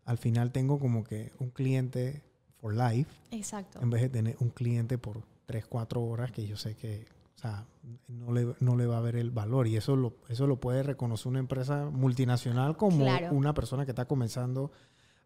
[0.04, 2.22] al final tengo como que un cliente
[2.60, 3.80] for life Exacto.
[3.80, 7.06] en vez de tener un cliente por 3, 4 horas que yo sé que
[7.48, 7.66] sea,
[8.08, 9.66] no, le, no le va a ver el valor.
[9.66, 13.28] Y eso lo, eso lo puede reconocer una empresa multinacional como Claro.
[13.32, 14.72] una persona que está comenzando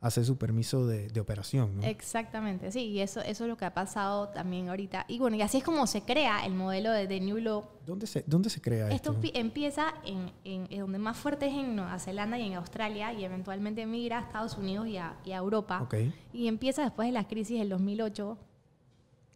[0.01, 1.79] a hacer su permiso de, de operación.
[1.79, 1.83] ¿no?
[1.83, 5.05] Exactamente, sí, y eso, eso es lo que ha pasado también ahorita.
[5.09, 7.65] Y bueno, y así es como se crea el modelo de, de New Law.
[7.85, 9.21] ¿Dónde, se, ¿Dónde se crea Esto esto?
[9.21, 13.13] pi- empieza en, en- en donde más fuerte es en Nueva Zelanda y en Australia
[13.13, 15.89] y eventualmente migra a Estados Unidos y a, y a Europa.
[16.33, 18.39] Y empieza después de la crisis del 2008.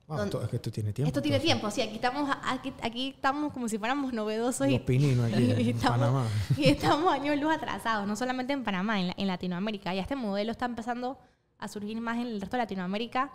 [0.09, 1.09] Ah, esto, es que esto tiene tiempo.
[1.09, 1.59] Esto tiene entonces.
[1.61, 5.43] tiempo, sí, aquí estamos, aquí, aquí estamos como si fuéramos novedosos Los y, pininos aquí
[5.45, 6.27] y en estamos, Panamá.
[6.59, 9.95] y estamos años luz atrasados, no solamente en Panamá, en, la- en Latinoamérica.
[9.95, 11.19] Ya este modelo está empezando
[11.59, 13.31] a surgir más en el resto de Latinoamérica.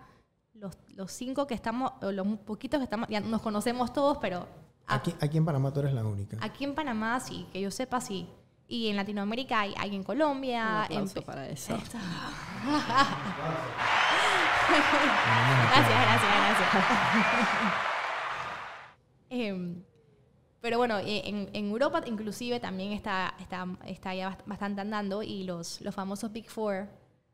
[0.53, 4.47] Los, los cinco que estamos, o los poquitos que estamos, ya nos conocemos todos, pero
[4.85, 6.37] a- Aquí, aquí en Panamá tú eres la única.
[6.41, 8.27] aquí en Panamá sí, que yo sepa sí.
[8.69, 10.87] Y en Latinoamérica hay, hay en Colombia.
[10.91, 11.77] Un en, para eso.
[14.67, 16.83] Gracias, gracias, gracias.
[19.29, 19.83] Em,
[20.61, 25.21] pero bueno, eh, en, en Europa inclusive también está, está, está ya bast- bastante andando
[25.21, 26.87] y los, los famosos Big Four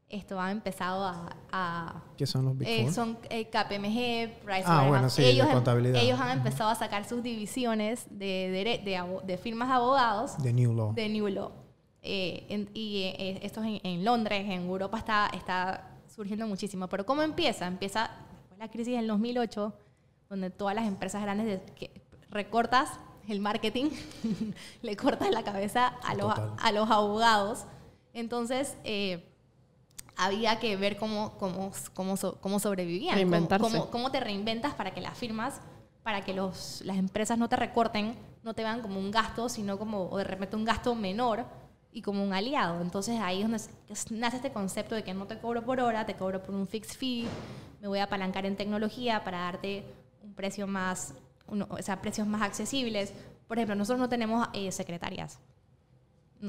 [0.09, 1.35] esto han empezado a...
[1.51, 2.93] a- ¿Qué son los Big eh, Four?
[2.93, 4.65] son eh, KPMG, Pricewaterhouse.
[4.67, 6.01] Ah, bueno, sí, de ellos, em- contabilidad.
[6.01, 10.51] ellos han empezado a sacar sus divisiones de, de, abo- de firmas de abogados De
[10.53, 10.93] New Law.
[10.93, 11.51] de New Law.
[12.01, 16.87] Eh, en- y eh, esto es en, en Londres, en Europa está, está surgiendo muchísimo.
[16.87, 17.65] Pero ¿cómo empieza?
[17.67, 19.73] Empieza después de la crisis del 2008,
[20.29, 22.89] donde todas las empresas grandes de- que recortas
[23.27, 23.89] el marketing,
[24.81, 27.65] le cortas la cabeza a los, a los abogados.
[28.13, 29.29] Entonces, eh,
[30.15, 33.13] había que ver cómo, cómo, cómo, so- cómo sobrevivían.
[33.15, 33.63] Cómo, Reinventarse.
[33.77, 35.61] cómo- cómo te reinventas para que las firmas,
[36.03, 39.79] para que los, las empresas no te recorten, no te vean como un gasto, sino
[39.79, 41.45] como o de repente un gasto menor
[41.93, 42.81] y como un aliado.
[42.81, 46.15] Entonces ahí es donde nace este concepto de que no te cobro por hora, te
[46.15, 47.27] cobro por un fixed fee,
[47.81, 49.83] me voy a apalancar en tecnología para darte
[50.23, 51.13] un precio más,
[51.47, 53.13] uno- o sea, precios más accesibles.
[53.47, 55.39] Por ejemplo, nosotros no tenemos eh, secretarias.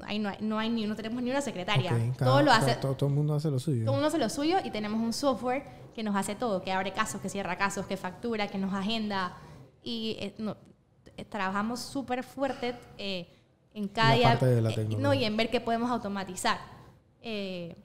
[0.06, 1.92] Hay, no, hay, no, hay ni, no tenemos ni una secretaria.
[1.92, 3.84] Ok, cada- todo lo hace, todo, todo el mundo hace lo suyo.
[3.84, 5.62] todo uno hace lo suyo y tenemos un software
[5.94, 9.36] que nos hace todo, que abre casos, que cierra casos, que factura, que nos agenda.
[9.84, 10.56] Y eh, no,
[11.16, 13.28] eh, trabajamos súper fuerte eh,
[13.74, 14.38] en cada día.
[14.40, 16.58] eh, no, y en ver qué podemos automatizar.
[17.20, 17.76] Eh,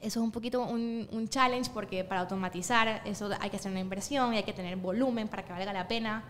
[0.00, 3.80] eso es un poquito un, un challenge porque para automatizar eso hay que hacer una
[3.80, 6.24] inversión y hay que tener volumen para que valga la pena.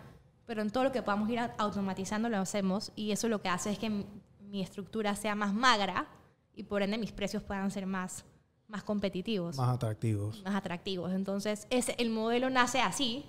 [0.47, 3.72] Pero en todo lo que podamos ir automatizando lo hacemos y eso lo que hace
[3.72, 6.07] es que mi, estructura sea más magra
[6.55, 8.24] y por ende mis precios puedan ser más,
[8.68, 10.43] más competitivos, Más atractivos.
[10.45, 11.12] más atractivos.
[11.12, 13.26] Entonces, ese, el modelo nace así,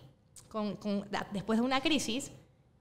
[0.48, 2.32] con, con- después de una crisis,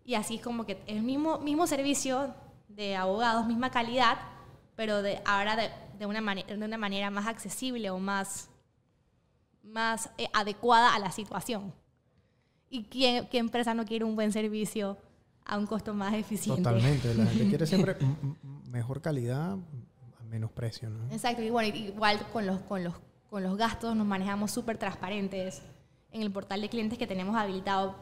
[0.07, 2.33] y así es como que el mismo, mismo servicio
[2.69, 4.19] de abogados, misma calidad,
[4.77, 8.49] pero de, ahora de, de una, de una manera más accesible o más,
[9.65, 11.75] más eh, adecuada a la situación.
[12.71, 14.97] ¿Y quién, qué empresa no quiere un buen servicio
[15.45, 16.63] a un costo más eficiente?
[16.63, 17.13] Totalmente.
[17.13, 17.97] La gente quiere siempre
[18.71, 21.11] mejor calidad a menos precio, ¿no?
[21.11, 22.95] Exacto, y bueno, igual con los, con los,
[23.29, 25.63] con los gastos nos manejamos súper transparentes.
[26.13, 27.97] En el portal de clientes que tenemos habilitado,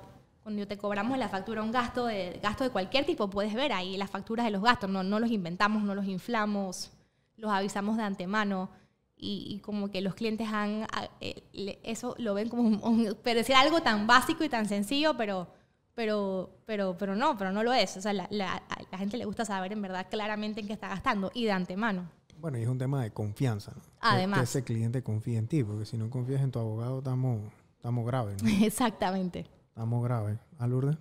[0.45, 3.97] cuando te cobramos la factura, un gasto de, gasto de cualquier tipo, puedes ver ahí
[3.97, 4.89] las facturas de los gastos.
[4.91, 6.93] No, no los inventamos, no los inflamos,
[7.37, 8.69] los avisamos de antemano.
[9.17, 10.87] Y, y como que los clientes han,
[11.21, 15.49] eh, eso lo ven como un, parecer algo tan básico y tan sencillo, pero,
[15.95, 17.97] pero, pero, pero no, pero no lo es.
[17.97, 20.75] O sea, la, la- a la gente le gusta saber en verdad claramente en qué
[20.75, 22.11] está gastando y de antemano.
[22.39, 23.83] Bueno, y es un tema de confianza, ¿no?
[24.01, 24.41] Además.
[24.41, 27.41] Que ese cliente confíe en ti, porque si no confías en tu abogado, estamos,
[27.77, 28.49] estamos graves, ¿no?
[28.67, 29.47] Exactamente.
[29.75, 30.39] Estamos graves.
[30.61, 30.97] ¿A Lourdes?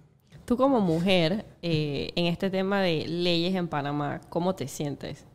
[0.46, 5.26] Tú como mujer, eh, en este tema de leyes en Panamá, ¿cómo te sientes?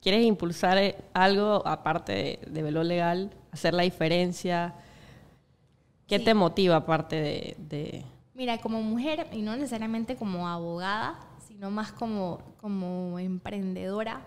[0.00, 3.32] ¿Quieres impulsar eh, algo aparte de, de velo legal?
[3.50, 4.74] ¿Hacer la diferencia?
[6.06, 6.24] ¿Qué Sí.
[6.26, 8.04] te motiva aparte de, de-
[8.34, 14.22] Mira, como mujer, y no necesariamente como abogada, sino más como, como emprendedora,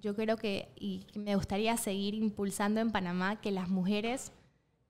[0.00, 4.32] yo creo que, y me gustaría seguir impulsando en Panamá que las mujeres,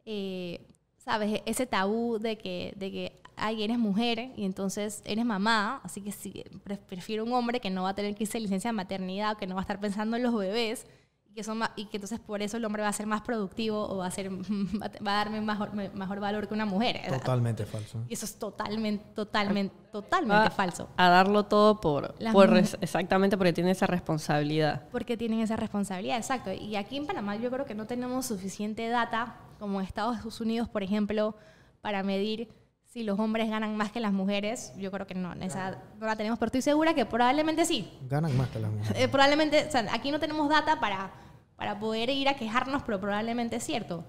[0.06, 0.64] eh,
[1.06, 1.40] ¿sabes?
[1.46, 6.10] Ese tabú de que, de que, ay, eres mujer y entonces eres mamá, así que
[6.10, 8.72] sí, pre- prefiero un hombre que no va a tener que irse de licencia de
[8.72, 10.84] maternidad o que no va a estar pensando en los bebés.
[11.28, 13.86] Y que, son y que entonces por eso el hombre va a ser más productivo
[13.88, 14.30] o va a, ser,
[14.82, 17.02] va a darme mejor, mejor valor que una mujer.
[17.08, 18.02] Totalmente falso.
[18.08, 20.88] Y eso es totalmente, totalmente, totalmente a, falso.
[20.96, 22.34] a darlo todo por, Las
[22.80, 24.88] exactamente porque tiene esa responsabilidad?
[24.90, 26.52] Porque tienen esa responsabilidad, exacto.
[26.52, 30.68] Y aquí en Panamá yo creo que no tenemos suficiente data, como en Estados Unidos,
[30.68, 31.36] por ejemplo,
[31.80, 32.48] para medir
[32.84, 34.72] si los hombres ganan más que las mujeres.
[34.78, 37.92] Yo creo que no, esa no la tenemos, pero estoy segura que probablemente sí.
[38.08, 39.02] Ganan más que las mujeres.
[39.02, 41.10] Eh, probablemente, o sea, aquí no tenemos data para,
[41.56, 44.04] para poder ir a quejarnos, pero probablemente es cierto.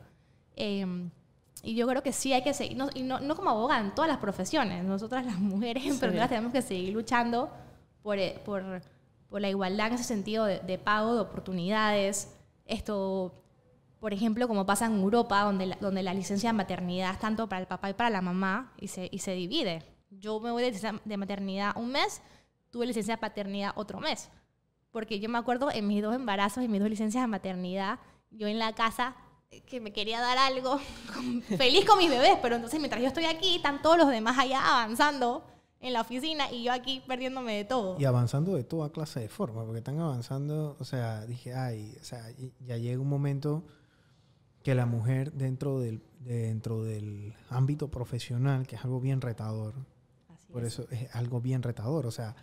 [0.55, 1.09] Eh,
[1.63, 3.93] y yo creo que sí hay que seguir, no, y no, no como abogada, en
[3.93, 4.83] todas las profesiones.
[4.83, 7.51] Nosotras las mujeres emprendedoras tenemos que seguir luchando
[8.03, 8.81] por, eh, por,
[9.29, 12.33] por la igualdad en ese sentido de, de pago, de oportunidades.
[12.65, 13.33] Esto,
[13.99, 17.49] por ejemplo, como pasa en Europa, donde la, donde la licencia de maternidad es tanto
[17.49, 19.83] para el papá y para la mamá y se, y se divide.
[20.09, 22.21] Yo me voy de licencia de maternidad un mes,
[22.69, 24.29] tuve licencia de paternidad otro mes.
[24.91, 27.99] Porque yo me acuerdo en mis dos embarazos y mis dos licencias de maternidad,
[28.31, 29.15] yo en la casa
[29.51, 30.79] eh, que me quería dar algo,
[31.57, 34.61] feliz con mis bebés, pero entonces mientras yo estoy aquí, están todos los demás allá
[34.65, 35.43] avanzando
[35.79, 37.97] en la oficina y yo aquí perdiéndome de todo.
[37.99, 42.03] Y avanzando de toda clase de formas, porque están avanzando, o sea, dije, ay, o
[42.03, 42.23] sea,
[42.59, 43.63] ya llega un momento
[44.67, 49.73] que la mujer dentro del, dentro del ámbito profesional, que es algo bien retador,
[50.27, 50.73] Así por es.
[50.73, 52.35] eso es algo bien retador, o sea,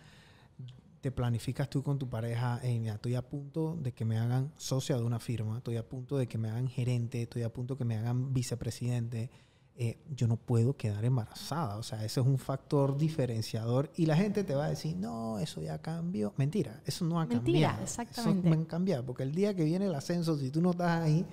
[1.01, 4.51] te planificas tú con tu pareja, "Ey, mira, estoy a punto de que me hagan
[4.57, 7.75] socia de una firma, estoy a punto de que me hagan gerente, estoy a punto
[7.75, 9.29] de que me hagan vicepresidente,
[9.77, 14.15] eh, yo no puedo quedar embarazada, o sea, ese es un factor diferenciador y la
[14.15, 16.33] gente te va a decir, no, eso ya cambió.
[16.37, 17.83] Mentira, eso no ha Mentira, cambiado.
[17.83, 18.47] exactamente.
[18.49, 21.01] Eso no ha cambiado, porque el día que viene el ascenso, si tú no estás
[21.03, 21.23] ahí,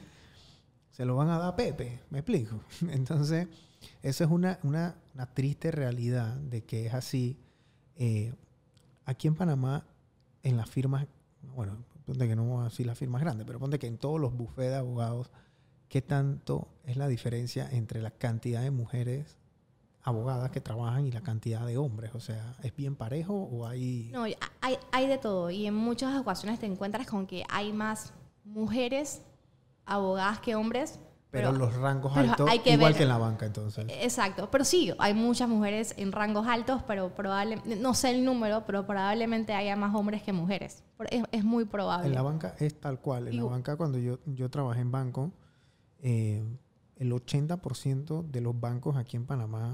[0.92, 2.60] se lo van a dar a Pepe, me explico.
[2.90, 3.48] Entonces,
[4.02, 7.38] eso es una, una, una triste realidad de que es así.
[7.96, 8.32] Eh,
[9.06, 9.86] aquí en Panamá,
[10.42, 11.06] en las firmas,
[11.54, 14.20] bueno, ponte que no vamos a decir las firmas grandes, pero ponte que en todos
[14.20, 15.30] los bufetes de abogados,
[15.88, 19.38] ¿qué tanto es la diferencia entre la cantidad de mujeres
[20.02, 22.14] abogadas que trabajan y la cantidad de hombres?
[22.14, 24.10] O sea, ¿es bien parejo o hay...?
[24.12, 24.36] No, hay,
[24.90, 28.12] hay de todo y en muchas ocasiones te encuentras con que hay más
[28.44, 29.22] mujeres
[29.86, 31.00] abogadas que hombres.
[31.30, 33.86] pero, los rangos pero altos, hay que igual ver- que en la banca entonces.
[33.88, 38.64] Exacto, pero sí, hay muchas mujeres en rangos altos, pero probablemente, no sé el número,
[38.66, 40.84] pero probablemente haya más hombres que mujeres.
[41.10, 42.08] Es, es muy probable.
[42.08, 43.28] En la banca es tal cual.
[43.28, 45.32] En la banca, cuando yo, yo trabajé en banco,
[46.00, 46.44] eh,
[46.96, 49.70] el 80% de los bancos aquí en Panamá,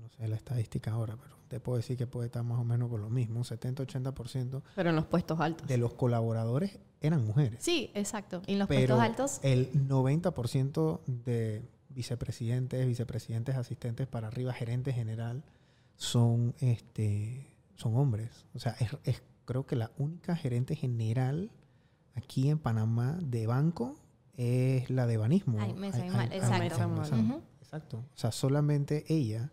[0.00, 2.88] no sé la estadística ahora, pero te puedo decir que puede estar más o menos
[2.88, 5.66] por lo mismo, un 70-80% Pero en los puestos altos.
[5.68, 7.62] de los colaboradores eran mujeres.
[7.62, 8.42] Sí, exacto.
[8.46, 14.92] Y en los pero puestos altos, el 90% de vicepresidentes, vicepresidentes asistentes para arriba, gerente
[14.92, 15.44] general,
[15.96, 17.46] son, este,
[17.76, 18.46] son hombres.
[18.54, 21.50] O sea, es, es- creo que la única gerente general
[22.14, 23.96] aquí en Panamá de banco
[24.36, 25.58] es la de Banismo.
[25.60, 27.42] Ay, Imal, ay- ay- exacto.
[27.60, 27.98] Exacto.
[27.98, 29.50] O sea, solamente ella,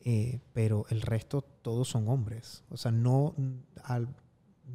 [0.00, 2.64] eh, pero el resto todos son hombres.
[2.70, 3.34] O sea, no,
[3.84, 4.08] al,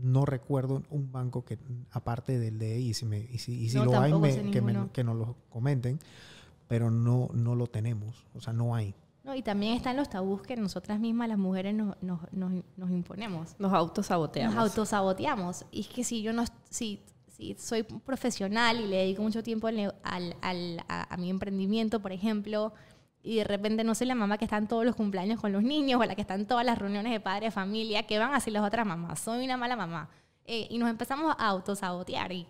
[0.01, 1.57] no recuerdo un banco que,
[1.91, 4.61] aparte del de y si, me, y si, y si No, lo hay, me- que,
[4.61, 5.99] me- que nos lo comenten,
[6.67, 8.95] pero no, no lo tenemos, o sea, no hay.
[9.23, 12.89] No, y también están los tabús que nosotras mismas, las mujeres, nos, nos, nos, nos
[12.91, 13.55] imponemos.
[13.57, 14.53] Nos autosaboteamos.
[14.55, 15.65] Nos autosaboteamos.
[15.71, 16.99] Y es que si yo no, si,
[17.37, 22.01] si soy profesional y le dedico mucho tiempo al, al- al- a, a mi emprendimiento,
[22.01, 22.73] por ejemplo,
[23.23, 25.63] y de repente no soy la mamá que está en todos los cumpleaños con los
[25.63, 28.33] niños o la que está en todas las reuniones de padre de familia, que van
[28.33, 29.19] a hacer las otras mamás?
[29.19, 30.09] Soy una mala mamá.
[30.45, 32.33] Eh, y nos empezamos a autosabotear.
[32.33, 32.45] Y,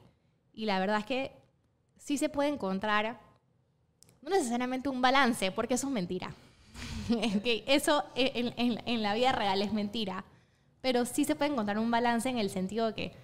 [0.53, 1.31] y la verdad es que
[1.97, 3.19] sí se puede encontrar,
[4.21, 6.33] no necesariamente un balance, porque eso es mentira.
[7.43, 10.25] Que eso en, en- en la vida real es mentira.
[10.81, 13.15] Pero sí se puede encontrar un balance en el sentido de que,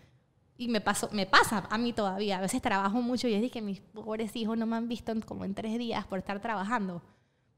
[0.57, 3.61] y me, pasó, me pasa a mí todavía, a veces trabajo mucho y es que
[3.61, 7.01] mis pobres hijos no me han visto como en tres días por estar trabajando.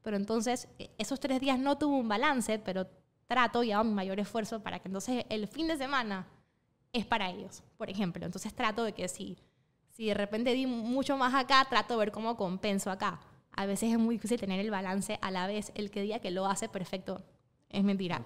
[0.02, 2.88] Pero entonces, e- esos tres días no tuve un balance, pero
[3.28, 6.28] trato y hago mi mayor esfuerzo para que entonces el fin de semana
[6.92, 8.26] es para ellos, por ejemplo.
[8.26, 9.38] Entonces trato de que si,
[9.92, 13.20] si de repente di mucho más acá, trato de ver cómo compenso acá.
[13.54, 15.72] A veces es muy difícil tener el balance a la vez.
[15.76, 17.22] El que diga que lo hace perfecto
[17.70, 18.24] es mentira.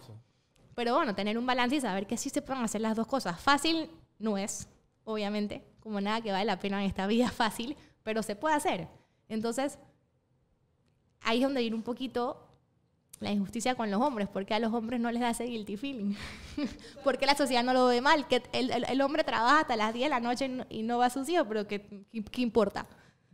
[0.75, 3.39] Pero bueno, tener un balance y saber que sí se pueden hacer las dos cosas.
[3.39, 4.67] Fácil no es,
[5.03, 8.87] obviamente, como nada que vale la pena en esta vida fácil, pero se puede hacer.
[9.29, 9.79] Entonces,
[11.25, 12.41] ahí es donde ir un poquito
[13.19, 16.13] la injusticia con los hombres, porque a los hombres no les da ese guilty feeling.
[17.03, 19.93] porque la sociedad no lo ve mal, que el, el- el hombre trabaja hasta las
[19.93, 22.23] 10 de la noche y no- y no va a sus hijos, pero ¿qué, qué,
[22.23, 22.85] qué importa?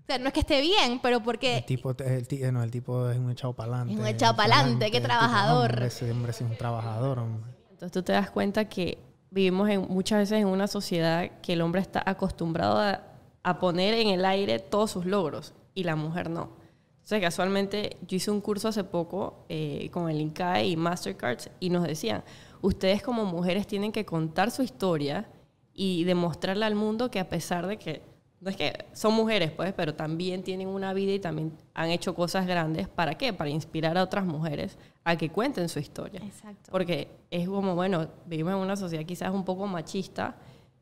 [0.01, 1.57] O sea, no es que esté bien, pero porque...
[1.57, 3.93] El tipo, el, no, el tipo es un echado para adelante.
[3.93, 5.81] Es un echado pa'lante, qué trabajador.
[5.83, 7.51] ese hombre es un trabajador, hombre.
[7.71, 8.97] Entonces tú te das cuenta que
[9.31, 13.01] vivimos en, muchas veces en una sociedad que el hombre está acostumbrado a,
[13.43, 16.60] a poner en el aire todos sus logros y la mujer no.
[17.01, 21.69] Entonces casualmente yo hice un curso hace poco eh, con el INCAE y Mastercards y
[21.69, 22.23] nos decían,
[22.61, 25.27] ustedes como mujeres tienen que contar su historia
[25.73, 28.03] y demostrarle al mundo que a pesar de que,
[28.39, 32.13] no es que son mujeres pues, pero también tienen una vida y también han hecho
[32.13, 33.33] cosas grandes, ¿para qué?
[33.33, 36.21] Para inspirar a otras mujeres a que cuenten su historia.
[36.23, 36.71] Exacto.
[36.71, 40.35] Porque es como, bueno, vivimos en una sociedad quizás un poco machista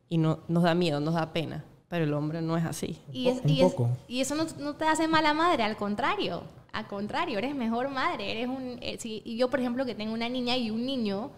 [0.09, 2.97] y no, nos da miedo, nos da pena, pero el hombre no es así.
[3.11, 3.89] Y, es- Un y es- poco.
[4.07, 6.43] y eso no, no te hace mala madre, al contrario.
[6.71, 8.31] Al contrario, eres mejor madre.
[8.31, 11.31] Eres un, eh, si- y yo, por ejemplo, que tengo una niña y un niño,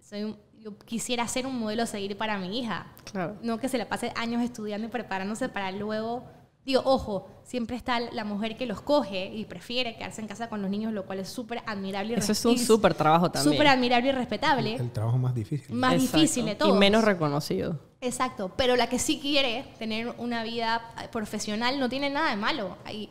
[0.00, 2.86] soy un- yo quisiera ser un modelo a seguir para mi hija.
[3.10, 3.36] Claro.
[3.42, 6.24] No que se la pase años estudiando y preparándose para luego...
[6.68, 10.60] Digo, ojo, siempre está la mujer que los coge y prefiere quedarse en casa con
[10.60, 12.12] los niños, lo cual es súper admirable.
[12.12, 13.54] y Eso es un súper trabajo también.
[13.54, 14.74] Súper admirable y respetable.
[14.74, 15.74] El trabajo más difícil.
[15.74, 16.18] más Exacto.
[16.18, 16.76] difícil de todos.
[16.76, 17.80] Y menos reconocido.
[18.02, 22.36] Exacto, pero la que sí quiere tener una vida eh, profesional no tiene nada de
[22.36, 22.76] malo.
[22.92, 23.08] Y,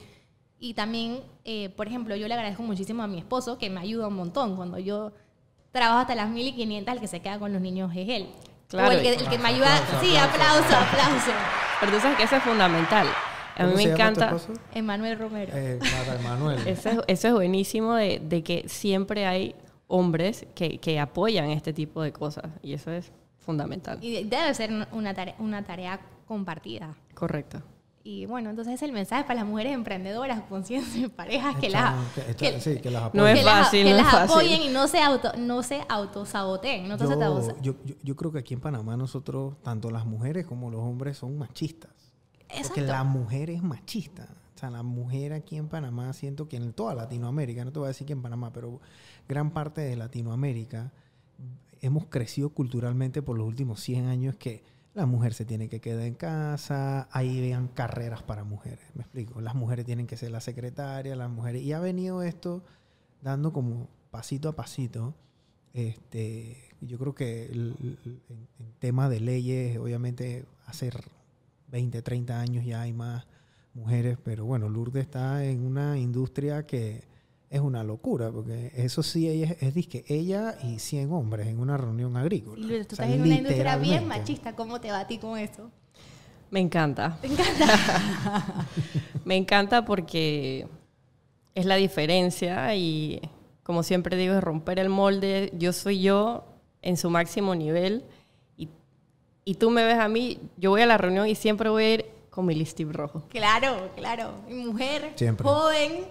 [0.60, 4.08] y también, eh, por ejemplo, yo le agradezco muchísimo a mi esposo que me ayuda
[4.08, 4.56] un montón.
[4.56, 5.14] Cuando yo
[5.72, 8.30] trabajo hasta las 1500, el que se queda con los niños es él.
[8.68, 9.80] Claro, o el que, el que me ayuda.
[10.00, 11.32] sí, aplauso, aplauso.
[11.80, 13.08] Pero tú sabes que eso es fundamental.
[13.58, 14.38] A mí ¿Cómo me encanta.
[14.74, 15.52] Emanuel Romero.
[15.56, 16.60] Eh, para Emanuel.
[16.68, 19.56] Eso es, eso es buenísimo de, de que siempre hay
[19.88, 22.46] hombres que, que apoyan este tipo de cosas.
[22.62, 23.98] Y eso es fundamental.
[24.04, 26.96] Y debe ser una tarea, una tarea compartida.
[27.14, 27.62] Correcto.
[28.04, 32.22] Y bueno, entonces el mensaje para las mujeres emprendedoras, conscientes de parejas, que las, que-
[32.32, 33.28] echa- que- sí, que las No apoyen.
[33.36, 34.20] es que las, fácil, que no fácil.
[34.32, 36.88] apoyen y no se auto no se autosaboteen.
[36.88, 36.98] No
[37.62, 41.18] yo, yo, yo creo que aquí en Panamá nosotros, tanto las mujeres como los hombres,
[41.18, 41.92] son machistas.
[42.48, 42.86] Porque Exacto.
[42.86, 44.28] la mujer es machista.
[44.56, 47.86] O sea, la mujer aquí en Panamá, siento que en toda Latinoamérica, no te voy
[47.88, 48.80] a decir que en Panamá, pero
[49.28, 50.92] gran parte de Latinoamérica,
[51.82, 54.64] hemos crecido culturalmente por los últimos 100 años que
[54.96, 59.42] la mujer se tiene que quedar en casa, ahí vean carreras para mujeres, me explico.
[59.42, 61.62] Las mujeres tienen que ser la secretaria, las mujeres...
[61.62, 62.64] Y ha venido esto
[63.22, 65.14] dando como pasito a pasito.
[65.76, 68.00] Este, yo creo que el-
[68.80, 70.92] tema de leyes, obviamente, hace
[71.68, 73.26] 20, 30 años ya hay más
[73.74, 77.04] mujeres, pero bueno, Lourdes está en una industria que
[77.50, 81.60] es una locura, porque eso sí, ella es, es disque ella y 100 hombres en
[81.60, 82.58] una reunión agrícola.
[82.58, 84.56] Y Lourdes, tú O sea, estás en una industria bien machista.
[84.56, 85.72] ¿Cómo te va a ti con eso?
[86.50, 87.18] Me encanta.
[87.22, 88.66] ¿Te encanta?
[89.26, 90.68] Me encanta porque
[91.54, 93.22] es la diferencia y
[93.64, 95.52] como siempre digo, es romper el molde.
[95.58, 96.46] Yo soy yo
[96.82, 98.06] en su máximo nivel
[99.50, 101.94] y tú me ves a mí, yo voy a la reunión y siempre voy a
[101.94, 103.24] ir con mi listip rojo.
[103.30, 104.32] claro, claro.
[104.50, 105.44] Mujer, Siempre.
[105.48, 106.06] joven,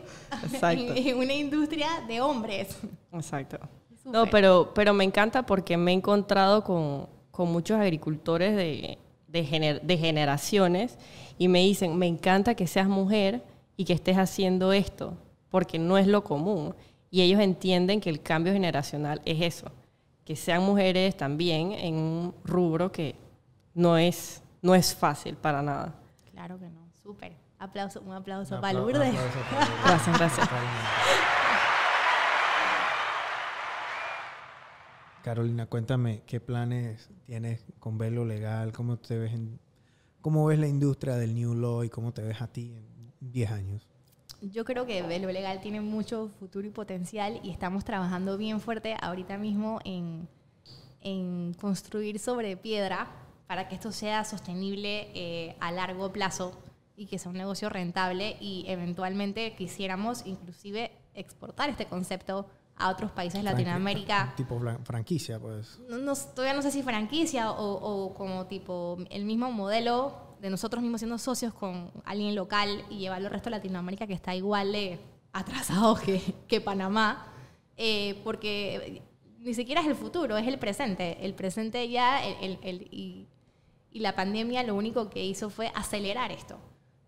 [0.53, 0.95] Exacto.
[0.95, 2.77] en, en una industria de hombres.
[3.13, 3.59] Exacto.
[4.05, 9.45] No, pero, pero me encanta porque me he encontrado con, con muchos agricultores de, de,
[9.45, 10.97] gener- de generaciones
[11.39, 13.43] y me dicen, me encanta que seas mujer
[13.77, 15.15] y que estés haciendo esto,
[15.51, 16.75] porque no es lo común.
[17.11, 19.71] Y ellos entienden que el cambio generacional es eso,
[20.25, 23.15] que sean mujeres también en un rubro que
[23.77, 25.95] no es, no es fácil para nada.
[26.33, 26.81] Claro que no.
[27.03, 27.37] Súper.
[27.59, 29.09] Aplauso, un aplauso Un para apla- Lourdes.
[29.15, 29.85] aplauso para Lourdes.
[29.85, 30.49] Gracias, gracias.
[35.23, 39.59] Carolina, cuéntame qué planes tienes con Velo Legal, cómo te ves en,
[40.21, 43.51] cómo ves la industria del New Law y cómo te ves a ti en 10
[43.51, 43.89] años.
[44.41, 48.95] Yo creo que Velo Legal tiene mucho futuro y potencial y estamos trabajando bien fuerte
[49.01, 50.29] ahorita mismo en,
[51.01, 53.09] en construir sobre piedra
[53.47, 56.53] para que esto sea sostenible eh, a largo plazo
[56.97, 62.47] y que sea un negocio rentable y eventualmente quisiéramos inclusive exportar este concepto
[62.79, 64.35] a otros países de Latinoamérica.
[64.37, 65.79] Tipo fran- franquicia, pues.
[65.89, 70.51] no, no- todavía no sé si franquicia o, o como tipo el mismo modelo de
[70.51, 74.35] nosotros mismos siendo socios con alguien local y llevarlo al resto de Latinoamérica que está
[74.35, 74.99] igual de
[75.33, 77.27] atrasado que, que Panamá,
[77.79, 79.03] eh, porque
[79.41, 81.25] ni siquiera es el futuro, es el presente.
[81.25, 83.27] El presente ya, el, el- el- y,
[83.97, 86.59] y la pandemia lo único que hizo fue acelerar esto.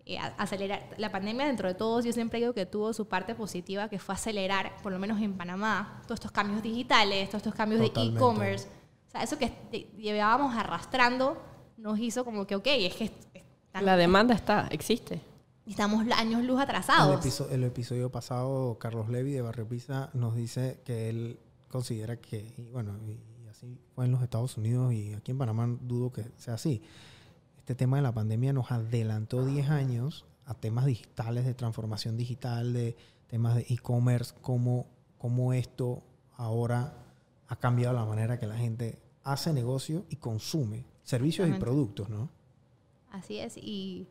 [0.06, 0.88] Eh, acelerar.
[0.96, 4.14] La pandemia, dentro de todos, yo siempre digo que tuvo su parte positiva, que fue
[4.14, 8.12] acelerar, por lo menos en Panamá, todos estos cambios digitales, todos estos cambios Totalmente.
[8.12, 8.68] de e-commerce.
[9.08, 9.52] O sea, eso que
[9.98, 11.36] llevábamos arrastrando
[11.76, 13.12] nos hizo como que, ok, es que
[13.82, 15.20] La demanda está, existe.
[15.66, 17.20] estamos años luz El, atrasados.
[17.24, 21.38] episo- el episodio pasado, Carlos Levy de Barrio Pisa nos dice que él
[21.70, 23.20] considera que, y bueno, y
[23.58, 26.82] así fue en los Estados Unidos y aquí en Panamá dudo que sea así.
[27.58, 32.72] Este tema de la pandemia nos adelantó 10 años a temas digitales, de transformación digital,
[32.72, 32.96] de
[33.26, 34.86] temas de e-commerce, cómo,
[35.18, 36.02] cómo esto
[36.36, 36.94] ahora
[37.48, 42.30] ha cambiado la manera que la gente hace negocio y consume servicios y productos, ¿no?
[43.10, 44.06] Así es, y,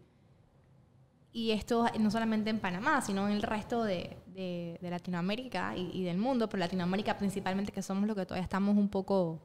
[1.31, 6.17] y esto no solamente en Panamá, sino en el resto de, de- Latinoamérica y, del
[6.17, 9.39] mundo, pero Latinoamérica principalmente, que somos los que todavía estamos un poco,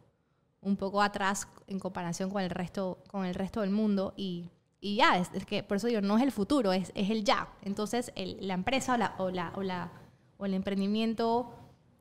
[0.60, 4.12] un poco atrás en comparación con el resto, con el resto del mundo.
[4.16, 7.48] Y, ya, es, que por eso digo, no es el futuro, es, es el ya.
[7.62, 9.90] Entonces, la empresa o, la, o, la, o, la,
[10.38, 11.52] o el emprendimiento,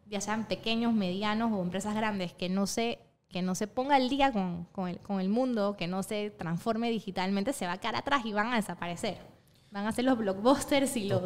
[0.08, 4.10] ya sean pequeños, medianos o empresas grandes, que no se que no se ponga al
[4.10, 7.78] día con, con el, con el mundo, que no se transforme digitalmente, se va a
[7.78, 9.31] quedar atrás y van a desaparecer.
[9.72, 11.22] Van a ser los blockbusters y los...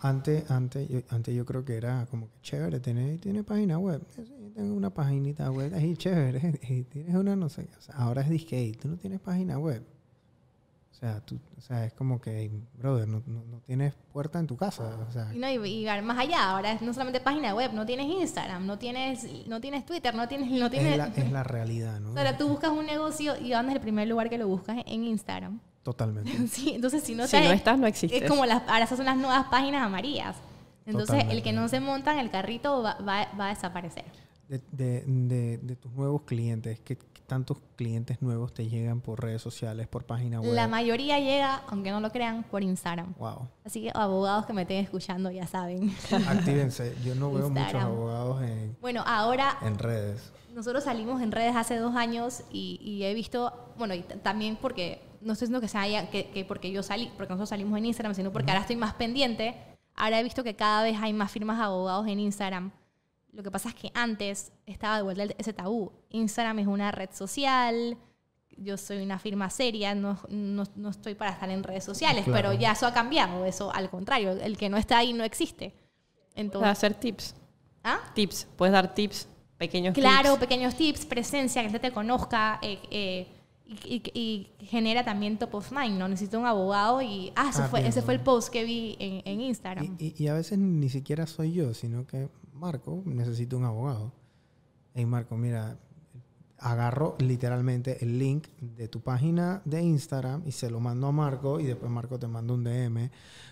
[0.00, 4.00] Antes, antes, yo, antes yo creo que era como que chévere, tiene, tiene página web.
[4.54, 6.60] Tengo una paginita web ahí chévere.
[6.68, 9.58] Y tienes una, no sé, o sea, ahora es disque, "Ey, tú no tienes página
[9.58, 9.84] web.
[10.92, 14.46] O sea, tú, o sea, es como que, brother, no, no, no tienes puerta en
[14.46, 14.98] tu casa.
[15.08, 17.86] O sea, Y, no, y, y más allá, ahora es no solamente página web, no
[17.86, 20.50] tienes Instagram, no tienes, no tienes Twitter, no tienes...
[20.50, 22.10] No tienes es, la, es la realidad, ¿no?
[22.10, 24.76] o sea, tú buscas un negocio y ¿dónde es el primer lugar que lo buscas?
[24.86, 25.58] En Instagram.
[25.82, 26.30] Totalmente.
[26.48, 28.22] Sí, entonces si no Si estás- no estás, no existes.
[28.22, 30.36] Es como las, ahora esas son las nuevas páginas amarillas.
[30.86, 34.04] Entonces el que no se monta en el carrito va, va- va a desaparecer.
[34.48, 39.22] De, de, de, de tus nuevos clientes, ¿qué, qué tantos clientes nuevos te llegan por
[39.22, 40.52] redes sociales, por página web?
[40.52, 43.14] La mayoría llega, aunque no lo crean, por Instagram.
[43.16, 43.46] wow.
[43.64, 45.94] Así que abogados que me estén escuchando ya saben.
[46.28, 46.96] Actívense.
[47.04, 50.32] Yo no veo muchos abogados en, Bueno, ahora en redes.
[50.52, 55.00] nosotros salimos en redes hace dos años y, y he visto, bueno, y también porque,
[55.20, 57.86] no estoy diciendo que, se haya, que, que porque yo salí, porque nosotros salimos en
[57.86, 59.54] Instagram, sino porque ahora estoy más pendiente.
[59.94, 62.70] Ahora he visto que cada vez hay más firmas de abogados en Instagram.
[63.32, 65.92] Lo que pasa es que antes estaba de vuelta el- ese tabú.
[66.10, 67.96] Instagram es una red social,
[68.56, 72.36] yo soy una firma seria, no, no, no estoy para estar en redes sociales, Claro.
[72.48, 75.70] pero ya eso ha cambiado, eso al contrario, el que no está ahí no existe.
[75.70, 77.34] Puedes Entonces, hacer tips.
[77.84, 77.98] ¿ah?
[78.14, 78.48] Tips.
[78.56, 80.40] Puedes dar tips, pequeños Claro, tips.
[80.40, 83.28] pequeños tips, presencia, que la gente te conozca eh, eh,
[83.84, 86.08] y, y- y genera también top of mind, ¿no?
[86.08, 88.96] Necesito un abogado y, ah, eso Ah, fue, bien, ese fue el post que vi
[88.98, 89.96] en, en Instagram.
[89.98, 94.12] Y, y- a veces ni siquiera soy yo, sino que Marco necesita un abogado.
[94.94, 95.78] Hey Marco, mira,
[96.58, 101.58] agarro literalmente el link de tu página de Instagram y se lo mando a Marco
[101.60, 103.10] y después Marco te manda un DM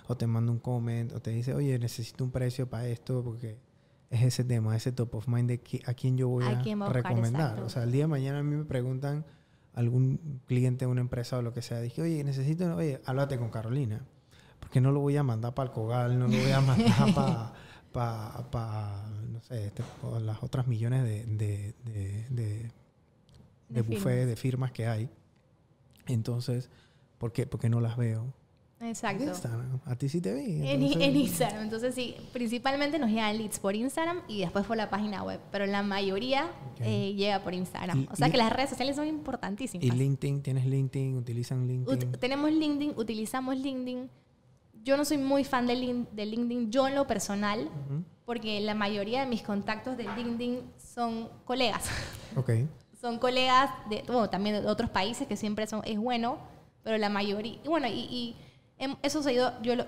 [0.08, 3.56] o te manda un comment o te dice, oye, necesito un precio para esto porque
[4.10, 7.42] es ese tema, ese top of mind de a quién yo voy A a, recomendar.
[7.52, 7.64] exacto.
[7.64, 9.24] O sea, el día de mañana a mí me preguntan
[9.78, 13.50] algún cliente de una empresa o lo que sea, dije, oye, necesito, oye, háblate con
[13.50, 14.04] Carolina
[14.60, 17.14] porque no lo voy a mandar para el Cogal, no lo voy a mandar
[17.92, 22.70] para, pa, no sé, este, pa las otras millones de, de, de, de, de
[23.68, 24.26] De buffet, firmas.
[24.26, 25.10] de firmas que hay.
[26.06, 26.70] Entonces,
[27.18, 27.46] ¿por qué?
[27.46, 28.34] Porque no las veo.
[28.80, 29.22] Exacto.
[29.24, 29.80] En Instagram.
[29.86, 30.56] A ti sí te vi.
[30.68, 31.62] En, entonces- en Instagram.
[31.62, 35.40] Entonces, sí, principalmente nos llegan leads por Instagram y después por la página web.
[35.50, 36.80] Pero la mayoría Ok.
[36.82, 38.02] eh, llega por Instagram.
[38.02, 39.84] Y- o sea que las redes sociales son importantísimas.
[39.84, 41.16] Y LinkedIn, ¿tienes LinkedIn?
[41.16, 42.12] ¿Utilizan LinkedIn?
[42.12, 44.08] Ut- tenemos LinkedIn, utilizamos LinkedIn.
[44.84, 48.04] Yo no soy muy fan de, Lin- de LinkedIn, yo en lo personal, Ujú.
[48.24, 51.84] porque la mayoría de mis contactos de LinkedIn son colegas.
[52.36, 52.50] Ok.
[53.00, 56.38] son colegas de, bueno, también de otros países que siempre son, es bueno,
[56.84, 58.36] pero la mayoría, bueno, y,
[59.02, 59.86] eso se ha ido, yo lo-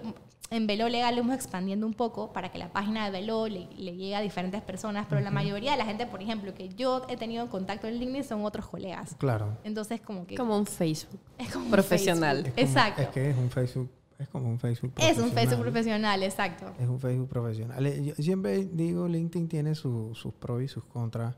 [0.53, 3.69] en Velo Legal lo hemos expandiendo un poco para que la página de Velo le,
[3.77, 7.07] le llegue a diferentes personas, pero la mayoría de la gente, por ejemplo, que yo
[7.09, 9.15] he tenido contacto en LinkedIn son otros colegas.
[9.19, 9.57] Claro.
[9.63, 11.21] Entonces, como que Como un Facebook.
[11.39, 12.43] es como un profesional.
[12.43, 12.55] Facebook.
[12.59, 13.03] Es como- Exacto.
[13.03, 15.61] Es que es un Facebook, es como un Facebook Es un Facebook profesional.
[15.63, 16.73] profesional, exacto.
[16.81, 17.87] Es un Facebook profesional.
[17.87, 21.37] Eh, Yo siempre digo, LinkedIn tiene su- sus pros y sus contras,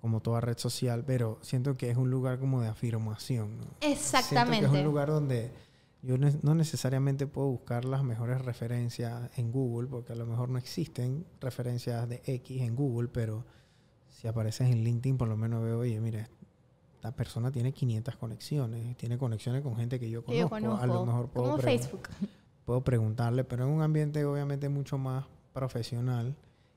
[0.00, 3.58] como toda red social, pero siento que es un lugar como de afirmación.
[3.58, 3.62] ¿no?
[3.64, 4.66] Siento que Exactamente.
[4.66, 5.52] es un lugar donde
[6.04, 10.48] yo ne- no necesariamente puedo buscar las mejores referencias en Google, porque a lo mejor
[10.48, 13.44] no existen referencias de X en Google, pero
[14.08, 16.28] si apareces en LinkedIn, por lo menos veo, oye, mira,
[16.94, 20.82] esta persona tiene 500 conexiones, tiene conexiones con gente que yo Que yo conozco.
[20.82, 21.06] A lo conozco.
[21.06, 22.08] mejor puedo como Facebook.
[22.64, 26.34] puedo preguntarle, pero en un ambiente obviamente mucho más profesional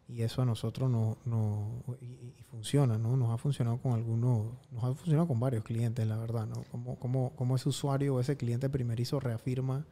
[0.10, 3.18] y eso a nosotros no, no y, y funciona, ¿no?
[3.18, 6.64] Nos ha funcionado con algunos, nos ha funcionado con varios clientes, la verdad, ¿no?
[6.72, 9.86] Como, como, como ese usuario o ese cliente primerizo reafirma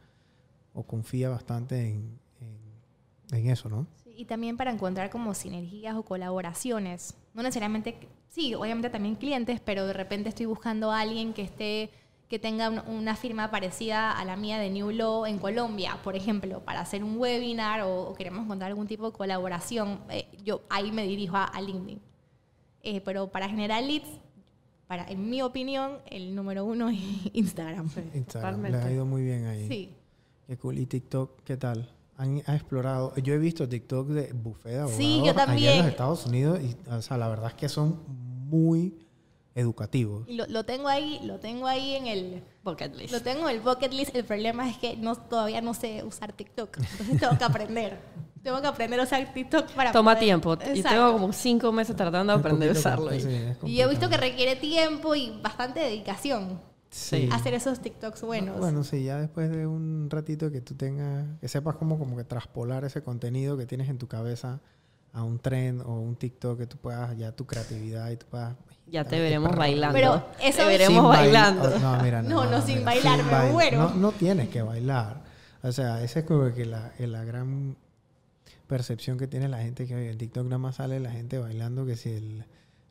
[0.73, 3.87] o confía bastante en, en, en eso, ¿no?
[4.03, 7.15] Sí, y también para encontrar como sinergias o colaboraciones.
[7.33, 11.91] No necesariamente, sí, obviamente también clientes, pero de repente estoy buscando a alguien que esté
[12.29, 16.15] que tenga un- una firma parecida a la mía de New Law en Colombia, por
[16.15, 20.61] ejemplo, para hacer un webinar o, o queremos encontrar algún tipo de colaboración, eh, yo
[20.69, 21.99] ahí me dirijo a, a LinkedIn.
[22.81, 24.07] Eh, pero para generar leads,
[24.87, 26.99] para, en mi opinión, el número uno es
[27.33, 27.85] Instagram.
[28.13, 28.77] Instagram, Totalmente.
[28.77, 29.67] les ha ido muy bien ahí.
[29.67, 29.89] Sí.
[30.47, 30.77] Qué cool.
[30.79, 31.89] ¿Y TikTok qué tal?
[32.17, 33.13] ¿Han, ha explorado?
[33.17, 35.77] Yo he visto TikTok de buffet de abogados Sí, yo allá en también.
[35.79, 37.99] los Estados Unidos y, o sea, la verdad es que son
[38.47, 39.04] muy
[39.55, 40.25] educativos.
[40.27, 43.13] Y lo, lo tengo ahí, lo tengo ahí en el, Bucket list.
[43.13, 44.15] Lo tengo en el bucket list.
[44.15, 46.77] El problema es que no, todavía no sé usar TikTok.
[46.77, 47.99] Entonces tengo que aprender.
[48.43, 50.53] tengo que aprender a usar TikTok para Toma poder- tiempo.
[50.53, 50.89] Exacto.
[50.89, 53.13] tengo como cinco meses tratando de aprender a usarlo.
[53.15, 53.29] y- sí,
[53.65, 57.27] Y he visto que requiere tiempo y bastante dedicación Sí.
[57.31, 58.57] hacer esos TikToks buenos.
[58.57, 62.23] Bueno, sí, ya después de un ratito que tú tengas, que sepas cómo como que
[62.23, 64.61] traspolar ese contenido que tienes en tu cabeza
[65.11, 68.55] a un trend o un TikTok que tú puedas, ya tu creatividad y tú puedas...
[68.87, 69.95] Ya te veremos bailando.
[69.95, 71.63] Pero eso- te veremos Sin bail- bailando.
[71.75, 73.77] oh, No, mira, no, No, no, sin mira, bailar, me bail- muero.
[73.79, 75.21] No, no tienes que bailar.
[75.63, 77.75] O sea, esa es como que la, la gran
[78.67, 81.95] percepción que tiene la gente que en TikTok nada más sale la gente bailando que
[81.95, 82.45] si el,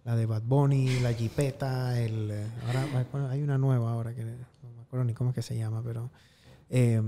[0.04, 2.32] la de Bad Bunny, la jipeta, el
[2.66, 4.30] ahora bueno, hay una nueva ahora que no
[4.76, 6.10] me acuerdo ni cómo es que se llama, pero
[6.70, 7.00] eh,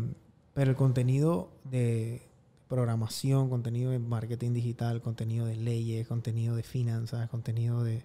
[0.55, 2.23] pero el contenido de
[2.69, 8.05] programación, contenido de marketing digital, contenido de leyes, contenido de finanzas, contenido de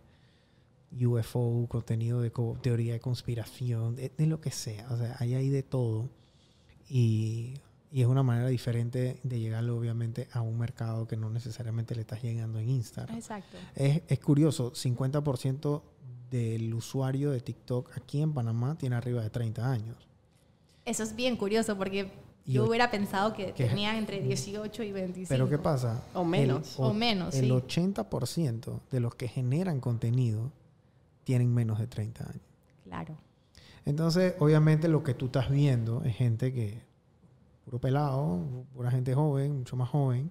[1.06, 4.88] UFO, contenido de co- teoría de conspiración, de, de lo que sea.
[4.92, 6.10] O sea, hay ahí de todo.
[6.90, 7.54] Y,
[7.92, 12.02] y es una manera diferente de llegarle, obviamente, a un mercado que no necesariamente le
[12.02, 13.16] estás llegando en Instagram.
[13.18, 13.58] Exacto.
[13.76, 15.82] Es, es curioso, 50%
[16.30, 19.98] del usuario de TikTok aquí en Panamá tiene arriba de 30 años.
[20.86, 22.12] Eso es bien curioso porque
[22.46, 25.28] yo hubiera pensado que que- tenían entre 18 y 25.
[25.30, 26.04] Pero ¿qué pasa?
[26.14, 26.78] O menos.
[26.80, 27.52] El, O menos, El sí.
[27.52, 30.52] 80% de los que generan contenido
[31.32, 32.42] tienen menos de 30 años.
[32.84, 33.16] Claro.
[33.86, 36.84] Entonces, obviamente lo que tú estás viendo es gente que,
[37.64, 40.30] puro pelado, pura gente joven, mucho más joven,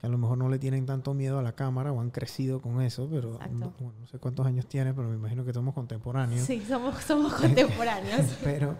[0.00, 2.60] que a lo mejor no le tienen tanto miedo a la cámara o han crecido
[2.60, 3.54] con eso, pero Exacto.
[3.54, 6.44] no, bueno, no sé cuántos años tiene, pero me imagino que somos contemporáneos.
[6.44, 8.26] Sí, somos, somos contemporáneos.
[8.42, 8.74] Pero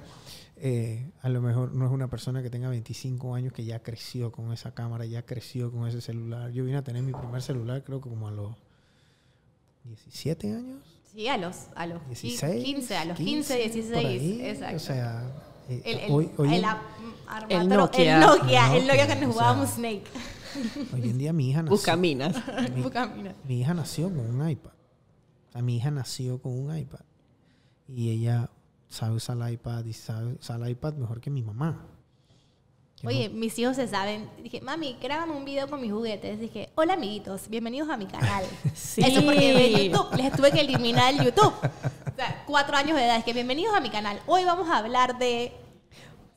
[0.57, 4.33] eh, a lo mejor no es una persona que tenga 25 años que ya creció
[4.33, 6.51] con esa cámara, ya creció con ese celular.
[6.51, 8.57] Yo vine a tener mi primer celular creo que como a los
[9.85, 10.92] 17 años.
[11.13, 13.87] Sí, a los, a los 16, 15, a los 15, 16.
[13.89, 14.41] por ahí.
[14.43, 14.77] Exacto.
[14.77, 15.23] O sea,
[15.69, 16.55] eh, el, el, hoy, hoy
[17.49, 18.15] el Nokia.
[18.15, 20.05] El Nokia, El el Nokia que nos o sea, jugábamos Snake.
[20.95, 22.37] hoy en día mi hija nació, Buscaminas.
[22.75, 23.35] mi, Buscamina.
[23.47, 24.73] mi hija nació con un iPad.
[25.49, 27.01] O sea, mi hija nació con un iPad.
[27.89, 28.49] Y ella
[28.89, 31.87] sabe usar el iPad y sabe usar el iPad mejor que mi mamá.
[33.05, 34.29] Oye, mis hijos se saben.
[34.43, 36.39] Dije, mami, grábame un video con mis juguetes.
[36.39, 38.45] Dije, hola amiguitos, bienvenidos a mi canal.
[38.75, 39.03] Sí.
[39.05, 41.53] Eso porque de YouTube les tuve que eliminar el YouTube.
[41.53, 43.17] O sea, cuatro años de edad.
[43.17, 44.21] Es que bienvenidos a mi canal.
[44.27, 45.53] Hoy vamos a hablar de.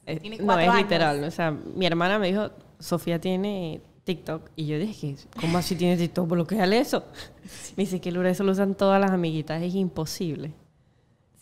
[0.06, 0.82] Eh, Tiene no, es años.
[0.84, 1.24] literal.
[1.24, 2.50] O sea, mi hermana me dijo,
[2.80, 4.50] Sofía tiene TikTok.
[4.56, 6.28] Y yo dije, ¿cómo así tiene TikTok?
[6.28, 7.04] Bloqueale eso.
[7.76, 9.62] Me dice que Lura, eso lo usan todas las amiguitas.
[9.62, 10.54] Es imposible.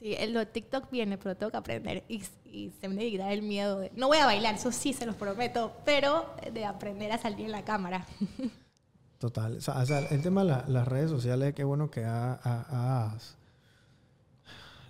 [0.04, 2.04] Sí, el lo de TikTok viene, pero tengo que aprender.
[2.10, 3.90] Y, y se me debe quitar el miedo de.
[3.96, 5.72] No voy a bailar, eso sí se los prometo.
[5.86, 8.06] Pero de aprender a salir en la cámara.
[9.18, 9.56] Total.
[9.56, 12.34] O sea, o sea, el tema de la- las redes sociales, qué bueno que ha-
[12.44, 13.38] ha- has,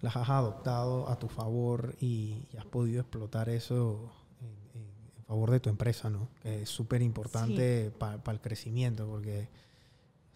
[0.01, 4.11] las has adoptado a tu favor y, y has podido explotar eso
[4.41, 4.47] en,
[4.81, 4.87] en-
[5.19, 6.27] en favor de tu empresa, ¿no?
[6.41, 9.47] Que es súper importante para el crecimiento, porque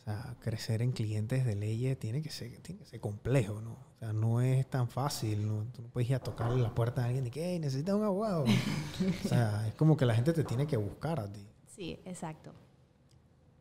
[0.07, 3.71] sea, crecer en clientes de leyes tiene que ser, tiene que ser complejo, ¿no?
[3.71, 5.65] O sea, no es tan fácil, ¿no?
[5.73, 8.03] Tú no puedes ir a tocarle la puerta a alguien y que, hey, necesitas un
[8.03, 8.43] abogado.
[9.25, 11.45] o sea, es como que la gente te tiene que buscar a ti.
[11.67, 12.53] Sí, exacto.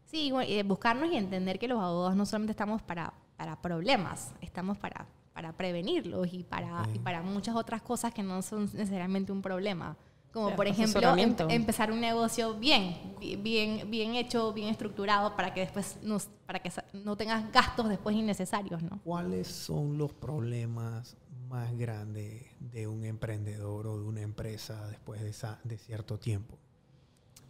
[0.05, 4.33] Sí, bueno, y buscarnos y entender que los abogados no solamente estamos para, para problemas,
[4.41, 9.33] estamos para, para prevenirlos y para, y para muchas otras cosas que no son necesariamente
[9.33, 9.97] un problema.
[10.37, 12.95] Como por ejemplo em- empezar un negocio bien,
[13.39, 18.15] bien, bien hecho, bien estructurado para que después no, para que no tengas gastos después
[18.15, 19.01] innecesarios, ¿no?
[19.03, 21.17] ¿Cuáles son los problemas
[21.49, 26.59] más grandes de un emprendedor o de una empresa después de, esa, de cierto tiempo?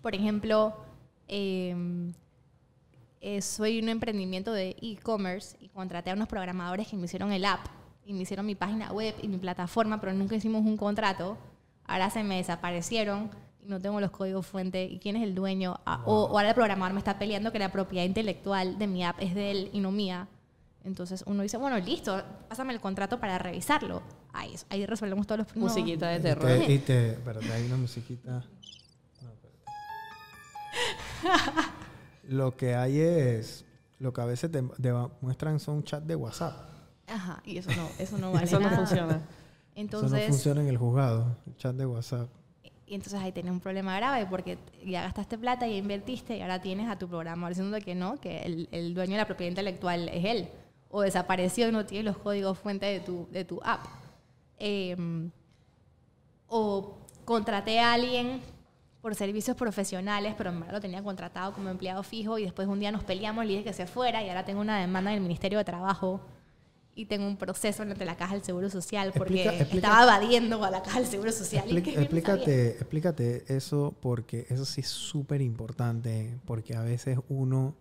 [0.00, 0.76] Por ejemplo,
[1.26, 2.12] em,
[3.20, 7.46] eh, soy un emprendimiento de e-commerce y contraté a unos programadores que me hicieron el
[7.46, 7.66] app
[8.04, 11.36] y me hicieron mi página web y mi plataforma, pero nunca hicimos un contrato.
[11.86, 13.30] Ahora se me desaparecieron
[13.60, 15.80] y no tengo los códigos fuente y quién es el dueño.
[15.86, 19.16] Ah, o, ahora el programador me está peleando que la propiedad intelectual de mi app
[19.20, 20.28] es de él y no mía.
[20.84, 24.02] Entonces uno dice, bueno, listo, pásame el contrato para revisarlo.
[24.32, 25.74] Ahí, ahí resolvemos todos los problemas.
[25.74, 26.62] Musiquita de terror.
[26.68, 27.18] Y te,
[27.52, 28.44] hay una musiquita.
[29.22, 29.32] No,
[32.28, 33.64] lo que hay es,
[33.98, 34.62] lo que a veces te,
[35.20, 36.54] muestran son chat de WhatsApp.
[37.08, 39.22] Ajá, y eso no, eso no vale Eso no funciona.
[39.76, 42.28] Entonces, eso no funciona en el juzgado, el chat de WhatsApp.
[42.86, 46.60] Y entonces ahí tienes un problema grave porque ya gastaste plata, y invertiste y ahora
[46.62, 50.08] tienes a tu programador diciendo que no, que el, el, dueño de la propiedad intelectual
[50.08, 50.48] es él.
[50.88, 53.84] O desapareció y no tiene los códigos fuente de tu, de tu app.
[54.58, 55.30] Em,
[56.48, 56.96] o
[57.26, 58.40] contraté a alguien
[59.02, 62.80] por servicios profesionales, pero en verdad lo tenía contratado como empleado fijo y después un
[62.80, 65.22] día nos peleamos, le dije que se fuera y ahora tengo una demanda en el
[65.22, 66.22] Ministerio de Trabajo
[66.96, 70.82] y tengo un proceso ante la Caja del Seguro Social porque estaba evadiendo a la
[70.82, 71.64] Caja del Seguro Social.
[71.76, 77.76] explícate, explícate eso porque eso sí es súper importante porque a veces uno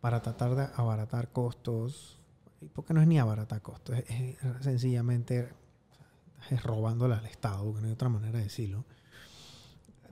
[0.00, 2.18] para tratar de abaratar costos,
[2.72, 5.50] porque no es ni abaratar costos, es, sencillamente
[6.50, 8.86] es robándole al Estado, que no hay otra manera de decirlo.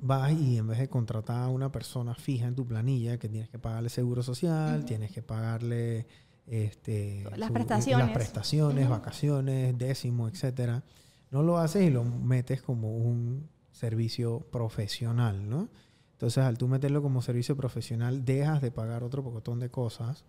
[0.00, 3.48] Vas y en vez de contratar a una persona fija en tu planilla, que tienes
[3.48, 6.06] que pagarle seguro social, tienes que pagarle
[6.46, 10.82] este, las prestaciones, las prestaciones vacaciones, décimo, etcétera,
[11.30, 15.68] no lo haces y lo metes como un servicio profesional, ¿no?
[16.12, 20.24] Entonces, al tú meterlo como servicio profesional, dejas de pagar otro pocotón de cosas,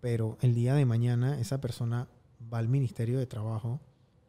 [0.00, 2.06] pero el día de mañana esa persona
[2.52, 3.80] va al Ministerio de Trabajo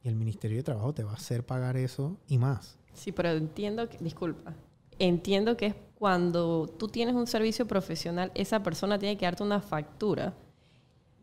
[0.03, 2.79] y el Ministerio de Trabajo te va a hacer pagar eso y más.
[2.93, 4.55] Sí, pero entiendo que, disculpa,
[4.97, 9.61] entiendo que es cuando tú tienes un servicio profesional, esa persona tiene que darte una
[9.61, 10.33] factura.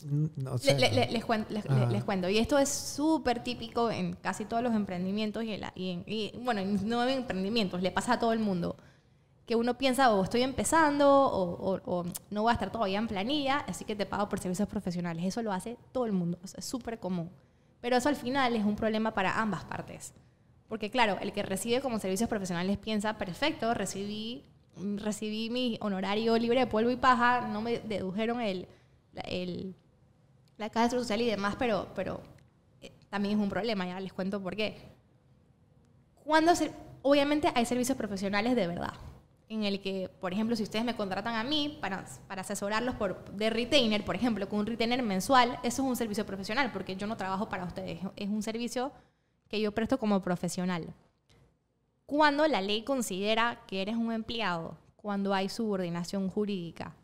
[0.05, 0.27] Mm,
[1.91, 6.61] les, cuento, y esto es súper típico en casi todos los emprendimientos y, en, bueno,
[6.85, 8.77] no en emprendimientos, le pasa a todo el mundo,
[9.47, 13.87] que uno piensa o estoy empezando o, no voy a estar todavía en planilla, así
[13.87, 15.25] que te pago por servicios profesionales.
[15.25, 17.31] Eso lo hace todo el mundo, es súper común.
[17.81, 20.15] Pero eso al final es un problema para ambas partes.
[20.69, 24.45] Porque claro, el que recibe como servicios profesionales piensa, perfecto, recibí,
[24.97, 28.67] recibí mi honorario libre de polvo y paja, no me dedujeron el,
[29.25, 29.77] el,
[30.57, 32.21] la caja social y demás, pero, pero
[32.81, 34.77] eh, también es un problema, ya les cuento por qué.
[36.25, 36.53] Cuando
[37.03, 38.95] obviamente hay servicios profesionales de verdad,
[39.49, 43.25] en el que, por ejemplo, si ustedes me contratan a mí para, para asesorarlos por,
[43.33, 47.07] de retainer, por ejemplo, con un retainer mensual, eso es un servicio profesional, porque yo
[47.07, 48.93] no trabajo para ustedes, es un servicio
[49.49, 50.95] que yo presto como profesional.
[52.07, 56.95] Cuando la ley considera que eres un empleado, cuando hay subordinación jurídica.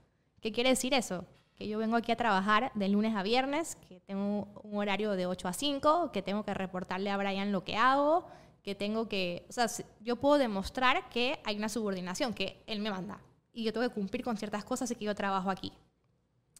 [0.40, 1.26] ¿Qué quiere decir eso?
[1.60, 5.26] Que yo vengo aquí a trabajar de lunes a viernes, que tengo un horario de
[5.26, 8.24] 8 a 5, que tengo que reportarle a Brian lo que hago,
[8.62, 9.66] que tengo que, o sea,
[10.00, 13.20] yo puedo demostrar que hay una subordinación, que él me manda,
[13.52, 15.70] y yo tengo que cumplir con ciertas cosas y que yo trabajo aquí.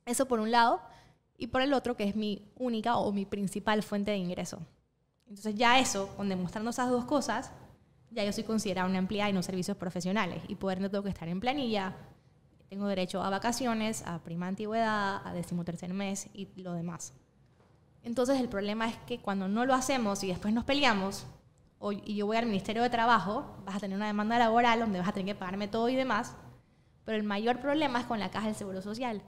[0.04, 0.82] Eso por un lado,
[1.38, 4.60] y por el otro, que es mi única o mi principal fuente de ingreso.
[5.28, 7.52] Entonces ya eso, con demostrando esas dos cosas,
[8.10, 10.42] ya yo soy considerada una empleada y no servicios profesionales.
[10.48, 11.96] Y poder no tengo que estar en planilla,
[12.70, 17.12] tengo derecho a vacaciones, a prima antigüedad, a decimotercer mes y lo demás.
[18.04, 21.26] Entonces el problema es que cuando no lo hacemos y después nos peleamos,
[21.80, 25.00] o, y yo voy al Ministerio de Trabajo, vas a tener una demanda laboral donde
[25.00, 26.36] vas a tener que pagarme todo y demás,
[27.04, 29.20] pero el mayor problema es con la caja del Seguro Social,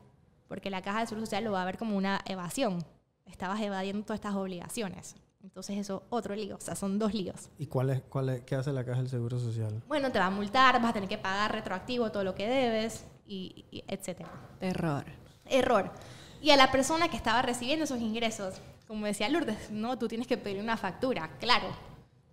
[0.46, 2.84] porque la caja del Seguro Social lo va a ver como una evasión.
[3.26, 5.16] Estabas evadiendo todas estas obligaciones.
[5.42, 7.50] Entonces eso, otro lío, o sea, son dos líos.
[7.58, 9.82] ¿Y cuál es, cuál es, qué hace la Caja del Seguro Social?
[9.88, 13.04] Bueno, te va a multar, vas a tener que pagar retroactivo todo lo que debes,
[13.26, 14.30] y, y etcétera.
[14.60, 15.04] Error.
[15.46, 15.90] Error.
[16.40, 20.26] Y a la persona que estaba recibiendo esos ingresos, como decía Lourdes, no, tú tienes
[20.26, 21.68] que pedir una factura, claro.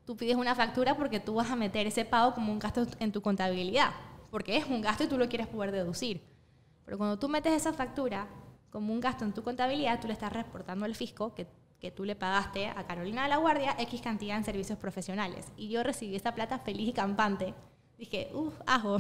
[0.05, 3.11] tú pides una factura porque tú vas a meter ese pago como un gasto en
[3.11, 3.91] tu contabilidad,
[4.31, 6.21] porque es un gasto y tú lo quieres poder deducir.
[6.83, 8.27] Pero cuando tú metes esa factura
[8.71, 11.45] como un gasto en tu contabilidad, tú le estás reportando al fisco que,
[11.79, 15.45] que tú le pagaste a Carolina de la Guardia X cantidad en servicios profesionales.
[15.55, 17.53] Y yo recibí esa plata feliz y campante.
[17.99, 18.97] Dije, uff, ajo,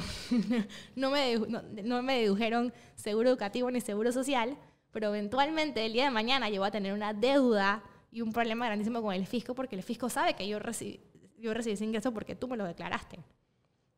[0.97, 4.57] no, me, no, me dedujeron seguro educativo ni seguro social,
[4.91, 7.81] pero eventualmente el día de mañana yo voy a tener una deuda
[8.11, 10.99] y un problema grandísimo con el fisco porque el fisco sabe que yo recibí,
[11.37, 13.19] yo recibí ese ingreso porque tú me lo declaraste.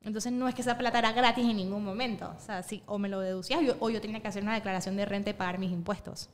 [0.01, 2.31] Entonces no es que esa plata era gratis en ningún momento.
[2.37, 5.05] O sea, sí, o me lo deducías o yo tenía que hacer una declaración de
[5.05, 6.29] renta y pagar mis impuestos.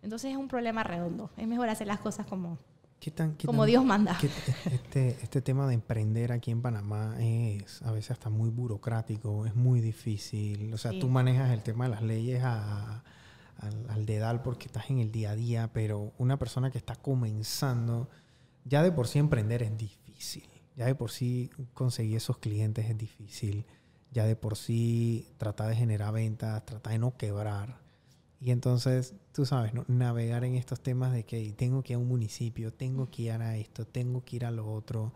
[0.00, 1.30] Entonces es un problema redondo.
[1.36, 2.60] Es mejor hacer las cosas como,
[3.02, 4.16] ¿Qué tan, qué como tan- Dios manda.
[4.20, 4.30] qué-
[4.72, 9.56] este, este tema de emprender aquí en Panamá es a veces hasta muy burocrático, es
[9.56, 10.72] muy difícil.
[10.72, 11.00] O sea, Sí.
[11.00, 13.02] tú manejas el tema de las leyes a-
[13.58, 16.94] al, al dedal porque estás en el día a día, pero una persona que está
[16.94, 18.08] comenzando,
[18.64, 20.48] ya de por sí emprender es difícil.
[20.76, 23.66] Ya de por sí conseguir esos clientes es difícil.
[24.12, 27.81] Ya de por sí tratar de generar ventas, tratar de no quebrar.
[28.42, 29.84] Y entonces, tú sabes, ¿no?
[29.86, 33.30] navegar en estos temas de que tengo que ir a un municipio, tengo que ir
[33.30, 35.12] a esto, tengo que ir a lo otro.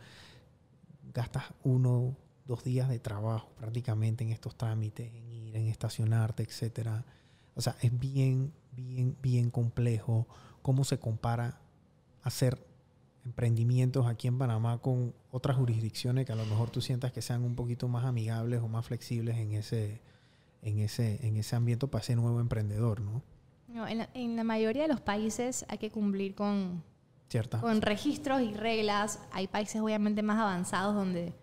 [1.12, 2.16] Gastas uno,
[2.46, 7.04] dos días de trabajo prácticamente en estos trámites, en ir, en estacionarte, etcétera.
[7.56, 10.28] O sea, es bien, bien, bien complejo
[10.62, 11.58] cómo se compara
[12.22, 12.64] hacer
[13.24, 17.42] emprendimientos aquí en Panamá con otras jurisdicciones que a lo mejor tú sientas que sean
[17.42, 20.00] un poquito más amigables o más flexibles en ese,
[20.66, 23.22] en ese, en ese ambiente para ese nuevo emprendedor, ¿no?
[23.68, 26.82] No, en, la, en la mayoría de los países hay que cumplir con,
[27.28, 27.60] ¿Cierta?
[27.60, 29.20] con registros y reglas.
[29.32, 31.34] Hay países obviamente más avanzados donde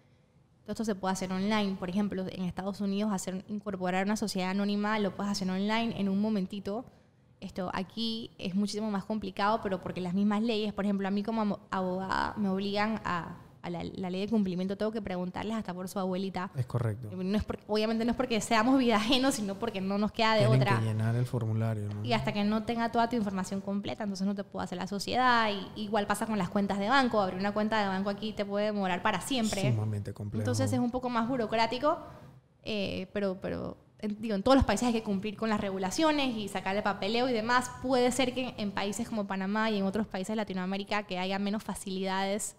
[0.63, 1.75] todo esto se puede hacer online.
[1.79, 6.09] Por ejemplo, en Estados Unidos hacer incorporar una sociedad anónima lo puedes hacer online en
[6.09, 6.85] un momentito.
[7.39, 11.23] Esto aquí es muchísimo más complicado, pero porque las mismas leyes, por ejemplo, a mí
[11.23, 15.73] como abogada me obligan a, a la, la ley de cumplimiento, tengo que preguntarles hasta
[15.73, 16.51] por su abuelita.
[16.55, 17.09] Es correcto.
[17.15, 20.33] No es por- obviamente no es porque seamos vida ajenos, sino porque no nos queda
[20.33, 20.79] de Tienen otra.
[20.79, 22.03] que llenar el formulario, ¿no?
[22.05, 24.85] Y hasta que no tenga toda tu información completa, entonces no te puedo hacer la
[24.87, 25.49] sociedad.
[25.49, 27.21] Y, igual pasa con las cuentas de banco.
[27.21, 29.71] Abrir una cuenta de banco aquí te puede demorar para siempre.
[29.71, 30.41] Sumamente complejo.
[30.41, 31.97] Entonces es un poco más burocrático,
[32.63, 36.35] eh, pero, pero en, digo, en todos los países hay que cumplir con las regulaciones
[36.35, 37.71] y sacarle papeleo y demás.
[37.81, 41.39] Puede ser que en países como Panamá y en otros países de Latinoamérica que haya
[41.39, 42.57] menos facilidades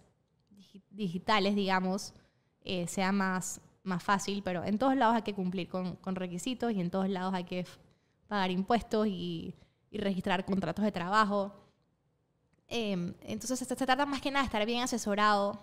[0.91, 2.15] digitales, digamos,
[2.63, 6.81] eh, sea más, más fácil, pero en todos lados hay que cumplir con, requisitos y
[6.81, 7.67] en todos lados hay que
[8.29, 9.55] pagar impuestos y,
[9.93, 11.53] registrar contratos de trabajo.
[12.67, 15.57] Eh, entonces se, se trata más que nada de estar bien asesorado,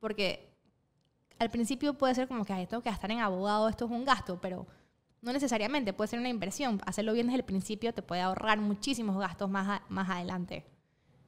[0.00, 0.48] porque
[1.38, 4.04] al principio puede ser como que "Ay, tengo que gastar en abogado, esto es un
[4.04, 4.66] gasto, pero
[5.20, 6.80] no necesariamente, puede ser una inversión.
[6.86, 10.64] Hacerlo bien desde el principio te puede ahorrar muchísimos gastos más, más adelante.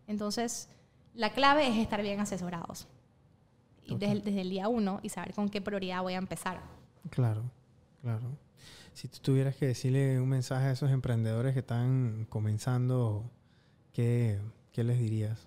[0.07, 0.69] Entonces,
[1.15, 2.89] la clave es estar bien asesorados.
[3.99, 6.61] Desde, el- desde el día uno y saber con qué prioridad voy a empezar.
[7.11, 7.43] Claro,
[8.03, 8.23] claro.
[8.93, 13.25] Si tú tuvieras que decirle un mensaje a esos emprendedores que están comenzando,
[13.93, 14.39] ¿qué,
[14.73, 15.47] qué les dirías?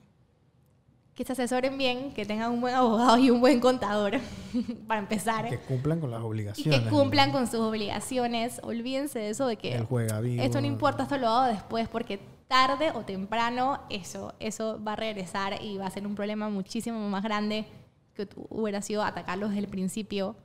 [1.13, 4.13] Que se asesoren bien, que tengan un buen abogado y un buen contador
[4.87, 5.47] para empezar.
[5.47, 6.81] Que cumplan con las y obligaciones.
[6.81, 8.59] que cumplan con sus obligaciones.
[8.63, 10.41] Olvídense de eso de que El juega vivo.
[10.41, 14.95] esto no importa, esto lo hago después, porque tarde o temprano eso, eso va a
[14.95, 17.65] regresar y va a ser un problema muchísimo más grande
[18.13, 20.35] que hubiera sido atacarlos desde el principio.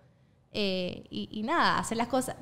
[0.52, 2.36] Eh, y, y nada, hacer las cosas,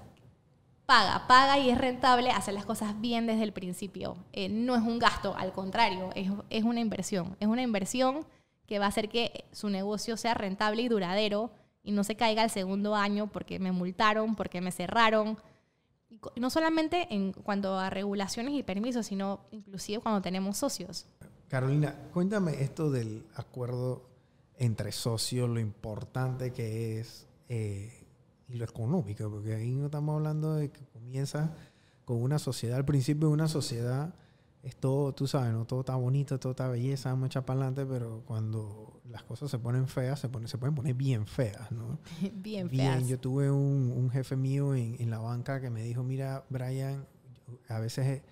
[0.87, 4.16] paga, paga y es rentable hacer las cosas bien desde el principio.
[4.33, 7.37] Eh, no es un gasto, al contrario, es, es una inversión.
[7.41, 8.24] Es una inversión
[8.66, 11.51] que va a hacer que su negocio sea rentable y duradero
[11.83, 15.39] y no se caiga al segundo año porque me multaron, porque me cerraron.
[16.37, 21.07] No solamente en cuanto a regulaciones y permisos, sino inclusive cuando tenemos socios.
[21.49, 24.09] Carolina, cuéntame esto del acuerdo
[24.59, 28.07] entre socios, lo importante que es eh,
[28.48, 31.54] y lo económico, porque ahí no estamos hablando de que comienza
[32.04, 32.76] con una sociedad.
[32.76, 34.14] Al principio de una sociedad
[34.62, 35.64] es todo, tú sabes, ¿no?
[35.64, 39.50] todo está bonito, todo está belleza, vamos a echar para adelante, pero cuando las cosas
[39.50, 41.98] se ponen feas, se, pone, se pueden poner bien feas, ¿no?
[42.34, 43.09] Bien, Bien, feas.
[43.09, 47.07] yo tuve un, un jefe mío en, en la banca que me dijo, mira, Brian,
[47.68, 48.22] a veces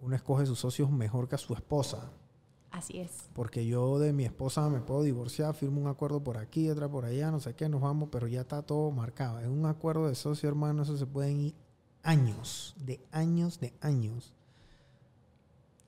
[0.00, 2.10] uno escoge sus socios mejor que a su esposa.
[2.76, 3.30] Así es.
[3.32, 7.06] Porque yo de mi esposa me puedo divorciar, firmo un acuerdo por aquí, otra por
[7.06, 9.40] allá, no sé qué, nos vamos, pero ya está todo marcado.
[9.40, 11.54] Es un acuerdo de socio, hermano, eso se pueden ir
[12.02, 14.34] años, de años, de años.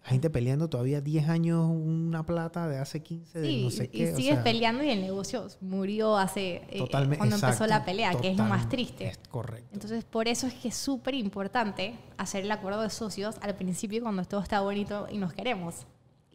[0.03, 3.99] Gente peleando todavía 10 años una plata de hace 15, de Sí, no sé y
[3.99, 4.13] qué.
[4.15, 8.15] o sigues sea, peleando y el negocio murió hace eh, totalmente, cuando empezó la pelea,
[8.15, 9.09] que es lo más triste.
[9.09, 9.69] Es correcto.
[9.75, 14.01] Entonces, por eso es que es súper importante hacer el acuerdo de socios al principio
[14.01, 15.87] cuando todo está bonito y nos queremos.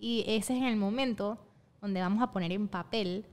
[0.04, 1.38] Y ese es el momento
[1.82, 3.26] donde vamos a poner en papel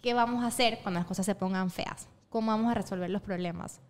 [0.00, 2.06] ¿qué vamos a hacer cuando las cosas se pongan feas?
[2.28, 3.80] ¿Cómo vamos a resolver los problemas?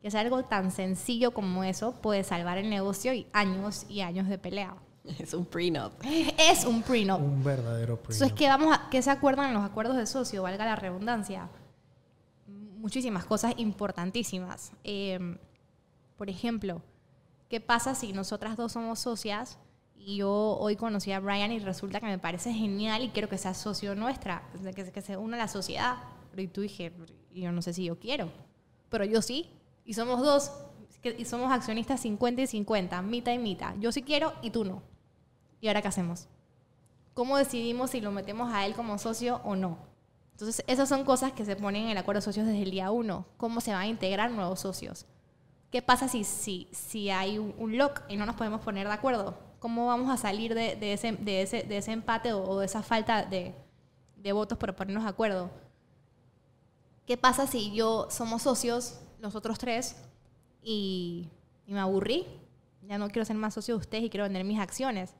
[0.00, 4.26] Que es algo tan sencillo como eso puede salvar el negocio y años y años
[4.26, 4.74] de pelea.
[5.18, 5.92] Es un prenup.
[6.38, 7.20] Es un prenup.
[7.20, 8.38] Un verdadero Entonces, prenup.
[8.38, 10.44] ¿qué, vamos a, ¿qué se acuerdan en los acuerdos de socio?
[10.44, 11.50] Valga la redundancia.
[12.46, 14.72] Muchísimas cosas importantísimas.
[14.82, 15.36] Eh,
[16.16, 16.80] por ejemplo,
[17.50, 19.58] ¿qué pasa si nosotras dos somos socias
[20.04, 23.38] y yo hoy conocí a Brian y resulta que me parece genial y quiero que
[23.38, 24.42] sea socio nuestra,
[24.74, 25.96] que, que se una a la sociedad?
[26.36, 26.92] Y tú dije,
[27.32, 28.30] yo no sé si yo quiero,
[28.90, 29.50] pero yo sí.
[29.84, 30.52] Y somos dos,
[31.02, 33.74] y somos accionistas 50 y 50, mitad y mitad.
[33.78, 34.82] Yo sí quiero y tú no.
[35.60, 36.28] ¿Y ahora qué hacemos?
[37.14, 39.78] ¿Cómo decidimos si lo metemos a él como socio o no?
[40.32, 42.90] Entonces, esas son cosas que se ponen en el acuerdo de socios desde el día
[42.90, 43.26] uno.
[43.36, 45.06] ¿Cómo se van a integrar nuevos socios?
[45.70, 48.92] ¿Qué pasa si, si, si hay un, un lock y no nos podemos poner de
[48.92, 49.38] acuerdo?
[49.64, 52.66] ¿Cómo vamos a salir de, de ese, de, ese, de ese empate o, o de
[52.66, 53.54] esa falta de,
[54.18, 55.48] de votos para ponernos de acuerdo?
[57.06, 59.96] ¿Qué pasa si yo somos socios, nosotros tres,
[60.62, 61.30] y,
[61.66, 62.26] y me aburrí?
[62.82, 65.14] Ya no quiero ser más socio de ustedes y quiero vender mis acciones.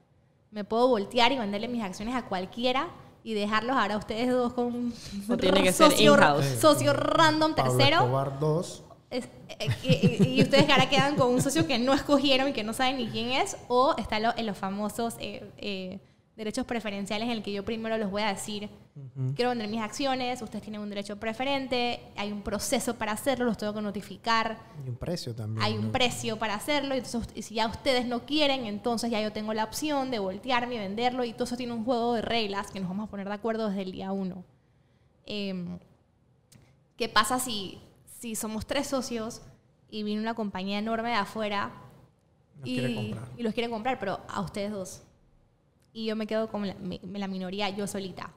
[0.51, 2.91] Me puedo voltear y venderle mis acciones a cualquiera
[3.23, 4.95] y dejarlos ahora a ustedes dos con un
[5.41, 6.45] tiene que ser socio, in-house.
[6.61, 7.97] socio random Pablo tercero.
[7.97, 8.85] Escobar 2.
[9.15, 9.29] Es-
[9.61, 12.73] eh, y, y- ustedes ahora quedan con un socio que no escogieron y que no
[12.73, 16.01] saben ni quién es, o está lo- en los famosos eh, eh,
[16.37, 18.69] derechos preferenciales en el que yo primero les voy a decir,
[19.37, 23.57] quiero vender mis acciones, ustedes tienen un derecho preferente, hay un proceso para hacerlo, los
[23.57, 25.65] tengo que notificar, Y un precio también.
[25.65, 29.21] hay un precio para hacerlo, y entonces y si ya ustedes no quieren, entonces ya
[29.21, 32.23] yo tengo la opción de voltearme y venderlo, y todo eso tiene un juego de
[32.23, 34.43] reglas que nos vamos a poner de acuerdo desde el día uno.
[35.27, 35.79] Em,
[36.97, 37.79] ¿Qué pasa si,
[38.25, 39.43] si somos tres socios
[39.91, 41.73] y viene una compañía enorme de afuera
[42.61, 45.03] Nos y, los quiere comprar, pero a ustedes dos?
[45.93, 48.33] Y yo me quedo con la minoría yo solita.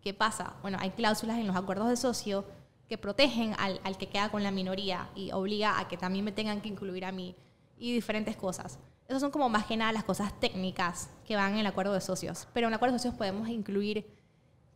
[0.00, 0.54] ¿Qué pasa?
[0.62, 2.44] Bueno, hay cláusulas en los acuerdos de socio
[2.88, 6.30] que protegen al, al que queda con la minoría y obliga a que también me
[6.30, 7.34] tengan que incluir a mí
[7.76, 8.78] y diferentes cosas.
[9.08, 12.00] Esas son como más que nada las cosas técnicas que van en el acuerdo de
[12.00, 12.46] socios.
[12.54, 14.06] Pero en el acuerdo de socios podemos incluir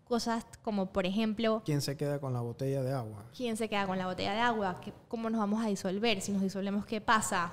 [0.06, 3.24] cosas como, por ejemplo, ¿Quién se queda con la botella de agua?
[3.36, 6.32] quién se queda con la botella de agua, ¿Qué- cómo nos vamos a disolver, si
[6.32, 7.52] nos disolvemos, ¿qué pasa?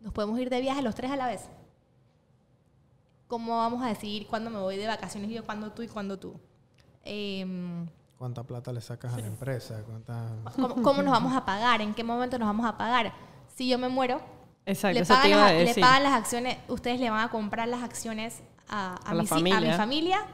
[0.00, 1.48] ¿Nos podemos ir de viaje los tres a la vez?
[3.26, 6.34] ¿Cómo vamos a decidir cuándo me voy de vacaciones yo, cuándo tú y cuándo tú?
[7.04, 7.86] Em,
[8.18, 9.82] ¿Cuánta plata le sacas a la empresa?
[9.84, 10.28] ¿Cuánta...
[10.54, 11.80] ¿cómo, cómo nos vamos a pagar?
[11.80, 13.12] ¿En qué momento nos vamos a pagar?
[13.54, 14.20] Si yo me muero,
[14.66, 18.40] Exacto, le pagan, las, le pagan las acciones, ustedes le van a comprar las acciones
[18.68, 20.26] a, a A hi- a mi familia.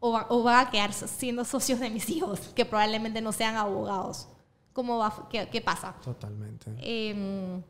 [0.00, 3.56] O, va- o van a quedar siendo socios de mis hijos, que probablemente no sean
[3.56, 4.28] abogados.
[4.72, 5.94] ¿Cómo va, qué, qué pasa?
[6.04, 6.72] Totalmente.
[6.80, 7.62] Em,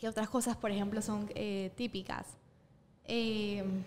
[0.00, 2.26] ¿Qué otras cosas, por ejemplo, son eh, típicas?
[3.06, 3.82] Em,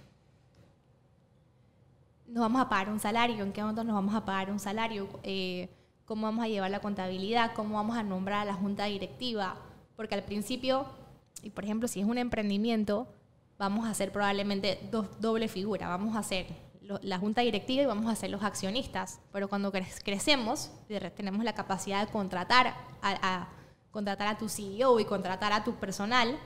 [2.28, 5.08] nos vamos a pagar un salario, ¿en qué momento nos vamos a pagar un salario?
[5.24, 5.70] Eh,
[6.06, 7.54] ¿Cómo vamos a llevar la contabilidad?
[7.54, 9.56] ¿Cómo vamos a nombrar a la junta directiva?
[9.96, 10.86] Porque al principio,
[11.42, 13.08] y por ejemplo, si es un emprendimiento,
[13.58, 15.88] vamos a hacer probablemente dos, doble figura.
[15.90, 16.48] Vamos a hacer
[16.88, 19.20] lo- la junta directiva y vamos a ser los accionistas.
[19.32, 20.72] Pero cuando cre- crecemos,
[21.16, 23.48] tenemos la capacidad de contratar a,
[23.92, 26.38] contratar a tu CEO y contratar a tu personal,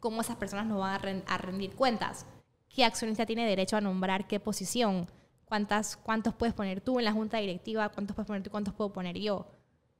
[0.00, 2.24] cómo esas personas nos van a, a rendir cuentas.
[2.68, 5.06] ¿Qué accionista tiene derecho a nombrar qué posición?
[5.44, 7.88] ¿Cuántas, ¿Cuántos puedes poner tú en la junta directiva?
[7.88, 8.50] ¿Cuántos puedes poner tú?
[8.50, 9.46] ¿Cuántos puedo poner yo?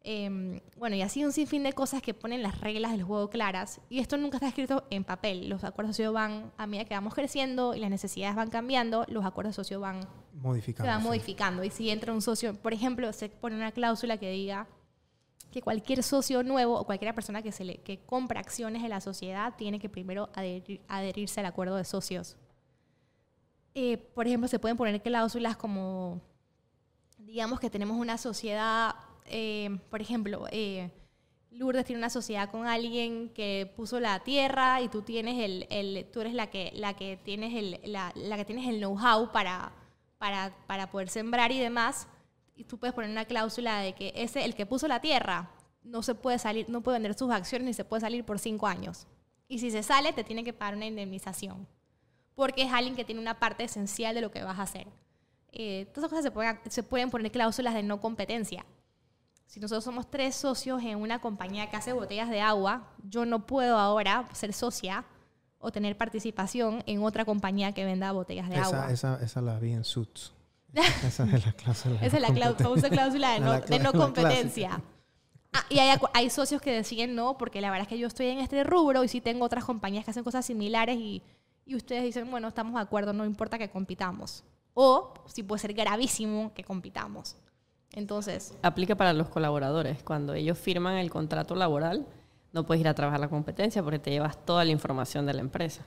[0.02, 3.80] Eh, bueno, y así un sinfín de cosas que ponen las reglas del juego claras.
[3.90, 5.48] Y esto nunca está escrito en papel.
[5.48, 9.04] Los acuerdos de socio van, a medida que vamos creciendo y las necesidades van cambiando,
[9.08, 10.08] los acuerdos de socio van, se
[10.40, 10.90] Modificando.
[10.90, 11.64] van modificando.
[11.64, 14.66] Y si entra un socio, por ejemplo, se pone una cláusula que diga
[15.50, 19.00] que cualquier socio nuevo o cualquier persona que, se le, que compra acciones de la
[19.02, 22.36] sociedad tiene que primero adherir- adherirse al acuerdo de socios.
[23.74, 26.20] Eh, por ejemplo, se pueden poner cláusulas como,
[27.18, 28.94] digamos que tenemos una sociedad,
[29.30, 30.90] eh, por ejemplo, eh,
[31.50, 36.06] Lourdes tiene una sociedad con alguien que puso la tierra y tú tienes el, el-
[36.12, 39.72] tú eres la que, la que tienes el, la, la que tienes el know-how para,
[40.18, 42.06] para, para poder sembrar y demás.
[42.54, 45.50] Y tú puedes poner una cláusula de que ese, el que puso la tierra,
[45.82, 48.66] no se puede salir, no puede vender sus acciones ni se puede salir por cinco
[48.66, 49.06] años.
[49.48, 51.66] Y si se sale, te tiene que pagar una indemnización.
[52.34, 54.86] Porque es alguien que tiene una parte esencial de lo que vas a hacer.
[55.52, 58.64] Eh, todas esas cosas se pueden, se pueden poner cláusulas de no competencia.
[59.50, 63.46] Si nosotros somos tres socios en una compañía que hace botellas de agua, yo no
[63.46, 65.04] puedo ahora ser socia
[65.58, 68.92] o tener participación en otra compañía que venda botellas de agua.
[68.92, 70.32] Esa, esa, la vi en Suits.
[70.72, 71.98] esa es la cláusula.
[71.98, 74.80] de Esa es la cláusula de no, La de no cla- la competencia.
[75.52, 78.26] Ah, y hay, hay socios que deciden no, porque la verdad es que yo estoy
[78.28, 81.24] en este rubro y sí tengo otras compañías que hacen cosas similares y,
[81.66, 84.44] y ustedes dicen, bueno, estamos de acuerdo, no importa que compitamos.
[84.74, 87.34] O, si puede ser gravísimo, que compitamos.
[87.92, 90.02] Entonces, Aplica para los colaboradores.
[90.02, 92.06] Cuando ellos firman el contrato laboral,
[92.52, 95.40] no puedes ir a trabajar la competencia porque te llevas toda la información de la
[95.40, 95.84] empresa.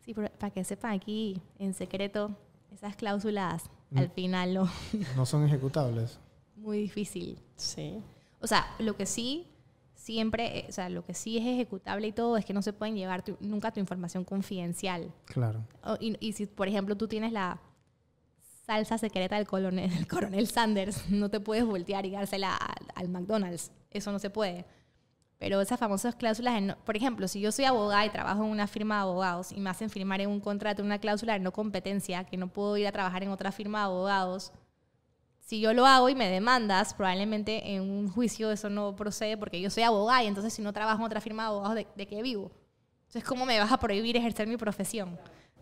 [0.00, 2.30] sí, pero para que sepan aquí, en secreto,
[2.72, 3.98] esas cláusulas Mm.
[3.98, 4.68] al final no,
[5.16, 6.18] No son ejecutables.
[6.56, 7.38] muy difícil.
[7.54, 8.00] Sí.
[8.40, 9.46] O sea, lo que sí,
[9.94, 12.72] siempre, eh, o sea, lo que sí es ejecutable y todo es que no se
[12.72, 15.12] pueden llevar tu- nunca tu información confidencial.
[15.26, 15.64] Claro.
[15.84, 17.60] O- y, y si, por ejemplo, tú tienes la
[18.66, 23.08] salsa secreta del coronel, del coronel Sanders, no te puedes voltear y dársela al, al
[23.08, 23.70] McDonald's.
[23.90, 24.64] Eso no se puede.
[25.38, 28.66] Pero esas famosas cláusulas, no- por ejemplo, si yo soy abogada y trabajo en una
[28.66, 32.24] firma de abogados y me hacen firmar en un contrato una cláusula de no competencia,
[32.24, 34.52] que no puedo ir a trabajar en otra firma de abogados,
[35.40, 39.60] si yo lo hago y me demandas, probablemente en un juicio eso no procede porque
[39.60, 42.06] yo soy abogada y entonces si no trabajo en otra firma de abogados, ¿de, de
[42.06, 42.50] qué vivo?
[43.06, 45.16] Entonces, ¿cómo me vas a prohibir ejercer mi profesión?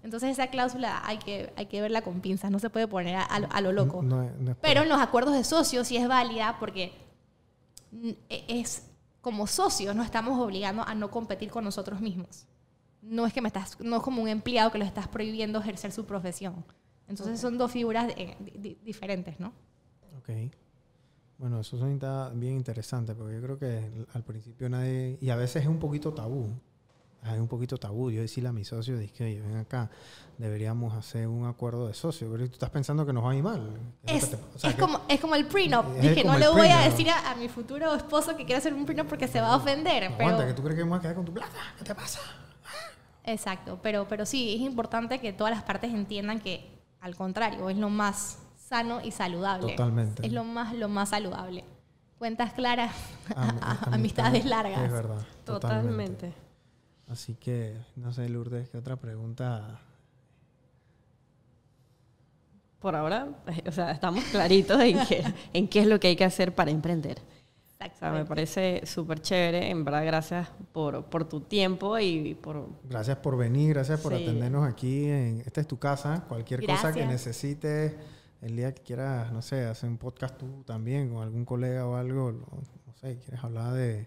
[0.04, 3.22] Entonces, esa cláusula hay que, hay que verla con pinzas, no se puede poner a,
[3.22, 4.02] a lo- a lo loco.
[4.02, 6.92] No, no es Pero en los acuerdos de socios sí es válida porque
[8.28, 8.86] e- es
[9.20, 12.46] como socios no estamos obligando a no competir con nosotros mismos.
[13.00, 15.92] No es que me estás, no es como un empleado que lo estás prohibiendo ejercer
[15.92, 16.64] su profesión.
[17.08, 19.52] Entonces son dos figuras eh, di- di- diferentes, ¿no?
[20.18, 20.30] Ok.
[21.38, 25.18] Bueno, eso suena bien interesante porque yo creo que al principio nadie...
[25.20, 26.48] Y a veces es un poquito tabú.
[27.24, 28.10] Es un poquito tabú.
[28.10, 29.88] Yo decirle a mi socio, dije, oye, ven acá,
[30.36, 32.28] deberíamos hacer un acuerdo de socio.
[32.30, 33.70] Pero tú estás pensando que nos va a ir mal.
[34.04, 35.86] ¿Qué Es, que te- o sea, es que- como, es como el prenup.
[35.96, 38.74] Es Dije, no le voy a decir a, a mi futuro esposo que quiero hacer
[38.74, 40.04] un prenup porque se va a ofender.
[40.04, 41.56] Aguanta, pero, que tú crees que me voy a quedar con tu plata.
[41.78, 42.20] ¿Qué te pasa?
[43.24, 47.78] Exacto, pero, pero sí, es importante que todas las partes entiendan que, al contrario, es
[47.78, 48.38] lo más
[48.68, 49.70] sano y saludable.
[49.72, 50.26] Totalmente.
[50.26, 51.64] Es lo más, lo más saludable.
[52.18, 52.92] Cuentas claras,
[53.34, 54.78] Am- a- amistades largas.
[54.82, 55.24] Es verdad.
[55.46, 56.34] Totalmente.
[57.08, 59.80] Así que, no sé, Lourdes, ¿qué otra pregunta?
[62.78, 63.28] Por ahora,
[63.66, 66.70] o sea, estamos claritos en qué, en qué es lo que hay que hacer para
[66.70, 67.18] emprender.
[67.80, 69.68] O sea, me parece súper chévere.
[69.68, 72.66] En verdad, gracias por, por tu tiempo y por...
[72.84, 74.22] Gracias por venir, gracias por Sí.
[74.22, 75.04] atendernos aquí.
[75.04, 76.24] En, esta es tu casa.
[76.26, 77.94] Cualquier cosa que necesites,
[78.40, 81.96] el día que quieras, no sé, hacer un podcast tú también con algún colega o
[81.96, 84.06] algo, no sé, quieres hablar de,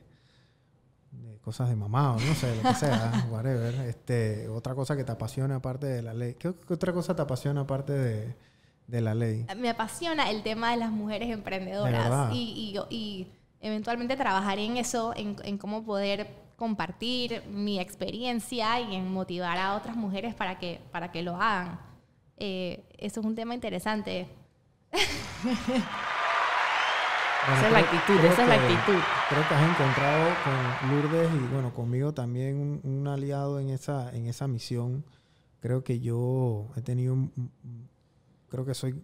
[1.24, 3.74] de cosas de mamá o no sé, lo que sea, whatever.
[3.88, 6.36] Este, otra cosa que te apasiona aparte de la ley.
[6.36, 8.36] ¿Qué, qué otra cosa te apasiona aparte de,
[8.88, 9.46] de la ley?
[9.58, 13.32] Me apasiona el tema de las mujeres De emprendedoras y, y- y
[13.62, 16.28] eventualmente trabajaré en eso, en, en cómo poder
[16.58, 21.80] compartir mi experiencia y en motivar a otras mujeres para que, para que lo hagan.
[22.38, 24.28] Eh, eso es un tema interesante.
[27.48, 29.00] Bueno, Esa es la actitud, creo esa es la que- actitud.
[29.30, 34.14] Creo que has encontrado con Lourdes y bueno, conmigo también un, un aliado en esa,
[34.16, 35.06] en esa misión.
[35.62, 37.50] Creo que yo he tenido, un-
[38.50, 39.02] creo que soy,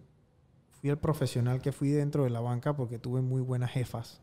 [0.80, 4.20] fui el profesional que fui dentro de la banca porque tuve muy buenas jefas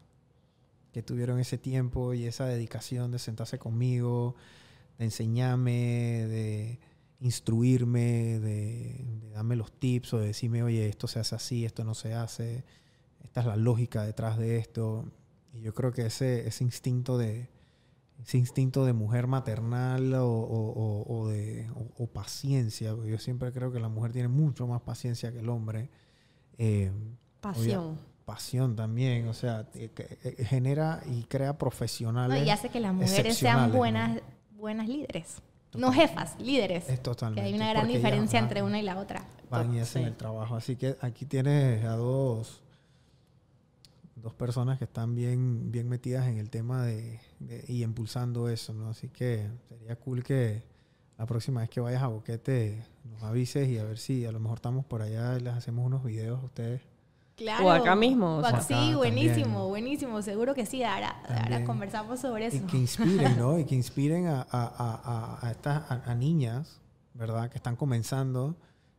[0.93, 4.35] que tuvieron ese tiempo y esa dedicación de sentarse conmigo,
[4.99, 6.79] de enseñarme, de
[7.21, 11.83] instruirme, de, de darme los tips o de decirme, oye, esto se hace así, esto
[11.83, 12.65] no se hace,
[13.23, 15.05] esta es la lógica detrás de esto.
[15.53, 17.49] Y yo creo que ese, ese instinto de
[18.23, 20.71] ese instinto de mujer maternal o, o-
[21.07, 21.67] o- o de,
[22.13, 25.89] paciencia, yo siempre creo que la mujer tiene mucho más paciencia que el hombre.
[26.59, 26.91] eh,
[27.41, 27.97] Pasión.
[28.25, 31.57] pasión también, o sea, eh, eh, genera y crea ¿no?
[31.57, 32.45] profesionales.
[32.45, 33.77] Y hace que las mujeres sean excepcionales, ¿no?
[33.79, 34.21] buenas,
[34.55, 35.37] buenas líderes.
[35.73, 36.87] No jefas, líderes.
[36.89, 37.41] Es totalmente.
[37.41, 39.23] Que hay una gran diferencia van- entre una y la otra.
[39.49, 40.07] van y hacen Sí.
[40.09, 40.55] el trabajo.
[40.55, 42.61] Así que aquí tienes a dos,
[44.21, 48.73] dos personas que están bien, bien metidas en el tema de, de- y impulsando eso,
[48.73, 48.89] ¿no?
[48.89, 50.63] Así que sería cool que
[51.17, 54.39] la próxima vez que vayas a Boquete nos avises y a ver si a lo
[54.39, 56.81] mejor estamos por allá y les hacemos unos videos a ustedes.
[57.37, 57.65] Claro.
[57.65, 58.49] O acá mismo, o O sea.
[58.57, 59.67] acá- sí, buenísimo, también.
[59.69, 60.21] buenísimo.
[60.21, 60.83] Seguro que sí.
[60.83, 62.57] Ahora, ahora conversamos sobre eso.
[62.57, 63.57] Y que inspiren, ¿no?
[63.57, 66.79] Y que inspiren a, a- a- a- estas a, a niñas,
[67.15, 67.49] ¿verdad?
[67.49, 68.55] Que están comenzando,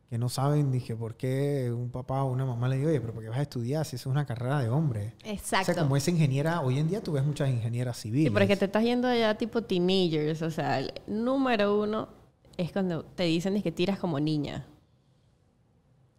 [0.09, 3.13] que no saben, dije, por qué un papá o una mamá le dice, oye, pero
[3.13, 5.13] ¿por qué vas a estudiar si eso es una carrera de hombre?
[5.23, 5.71] Exacto.
[5.71, 8.25] O sea, como esa ingeniera, hoy en día tú ves muchas ingenieras civiles.
[8.25, 10.43] Sí, pero es que te estás yendo ya tipo teenagers.
[10.43, 12.09] O sea, el número uno
[12.57, 14.67] es cuando te dicen es que tiras como niña.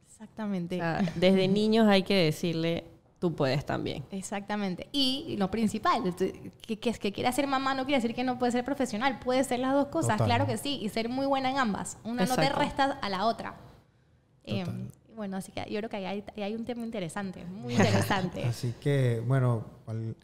[0.09, 0.77] Exactamente.
[0.77, 2.85] O sea, desde niños hay que decirle,
[3.21, 4.05] tú puedes también.
[4.11, 4.89] Exactamente.
[4.93, 6.03] Y lo principal,
[6.67, 9.21] que, que, que quiera ser mamá no quiere decir que no puede ser profesional.
[9.21, 10.27] Puede ser las dos cosas, Total.
[10.27, 10.79] claro que sí.
[10.83, 11.99] Y ser muy buena en ambas.
[12.03, 13.55] Una no te resta a la otra.
[14.45, 14.65] Eh,
[15.17, 18.45] bueno, así que yo creo que ahí hay, ahí hay un tema interesante, muy interesante.
[18.45, 20.17] Así que, bueno, al-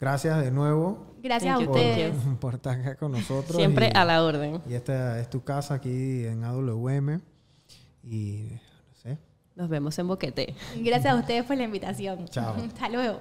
[0.00, 2.14] gracias de nuevo Gracias a Thank you, por, ustedes.
[2.40, 3.56] por estar acá con nosotros.
[3.56, 4.60] Siempre y- a la orden.
[4.68, 7.20] Y esta es tu casa aquí en AWM.
[8.04, 9.18] Y, no sé,
[9.56, 10.54] Nos vemos en Boquete.
[10.76, 12.26] Gracias a ustedes por la invitación.
[12.28, 12.54] Chao.
[12.66, 13.18] Hasta luego.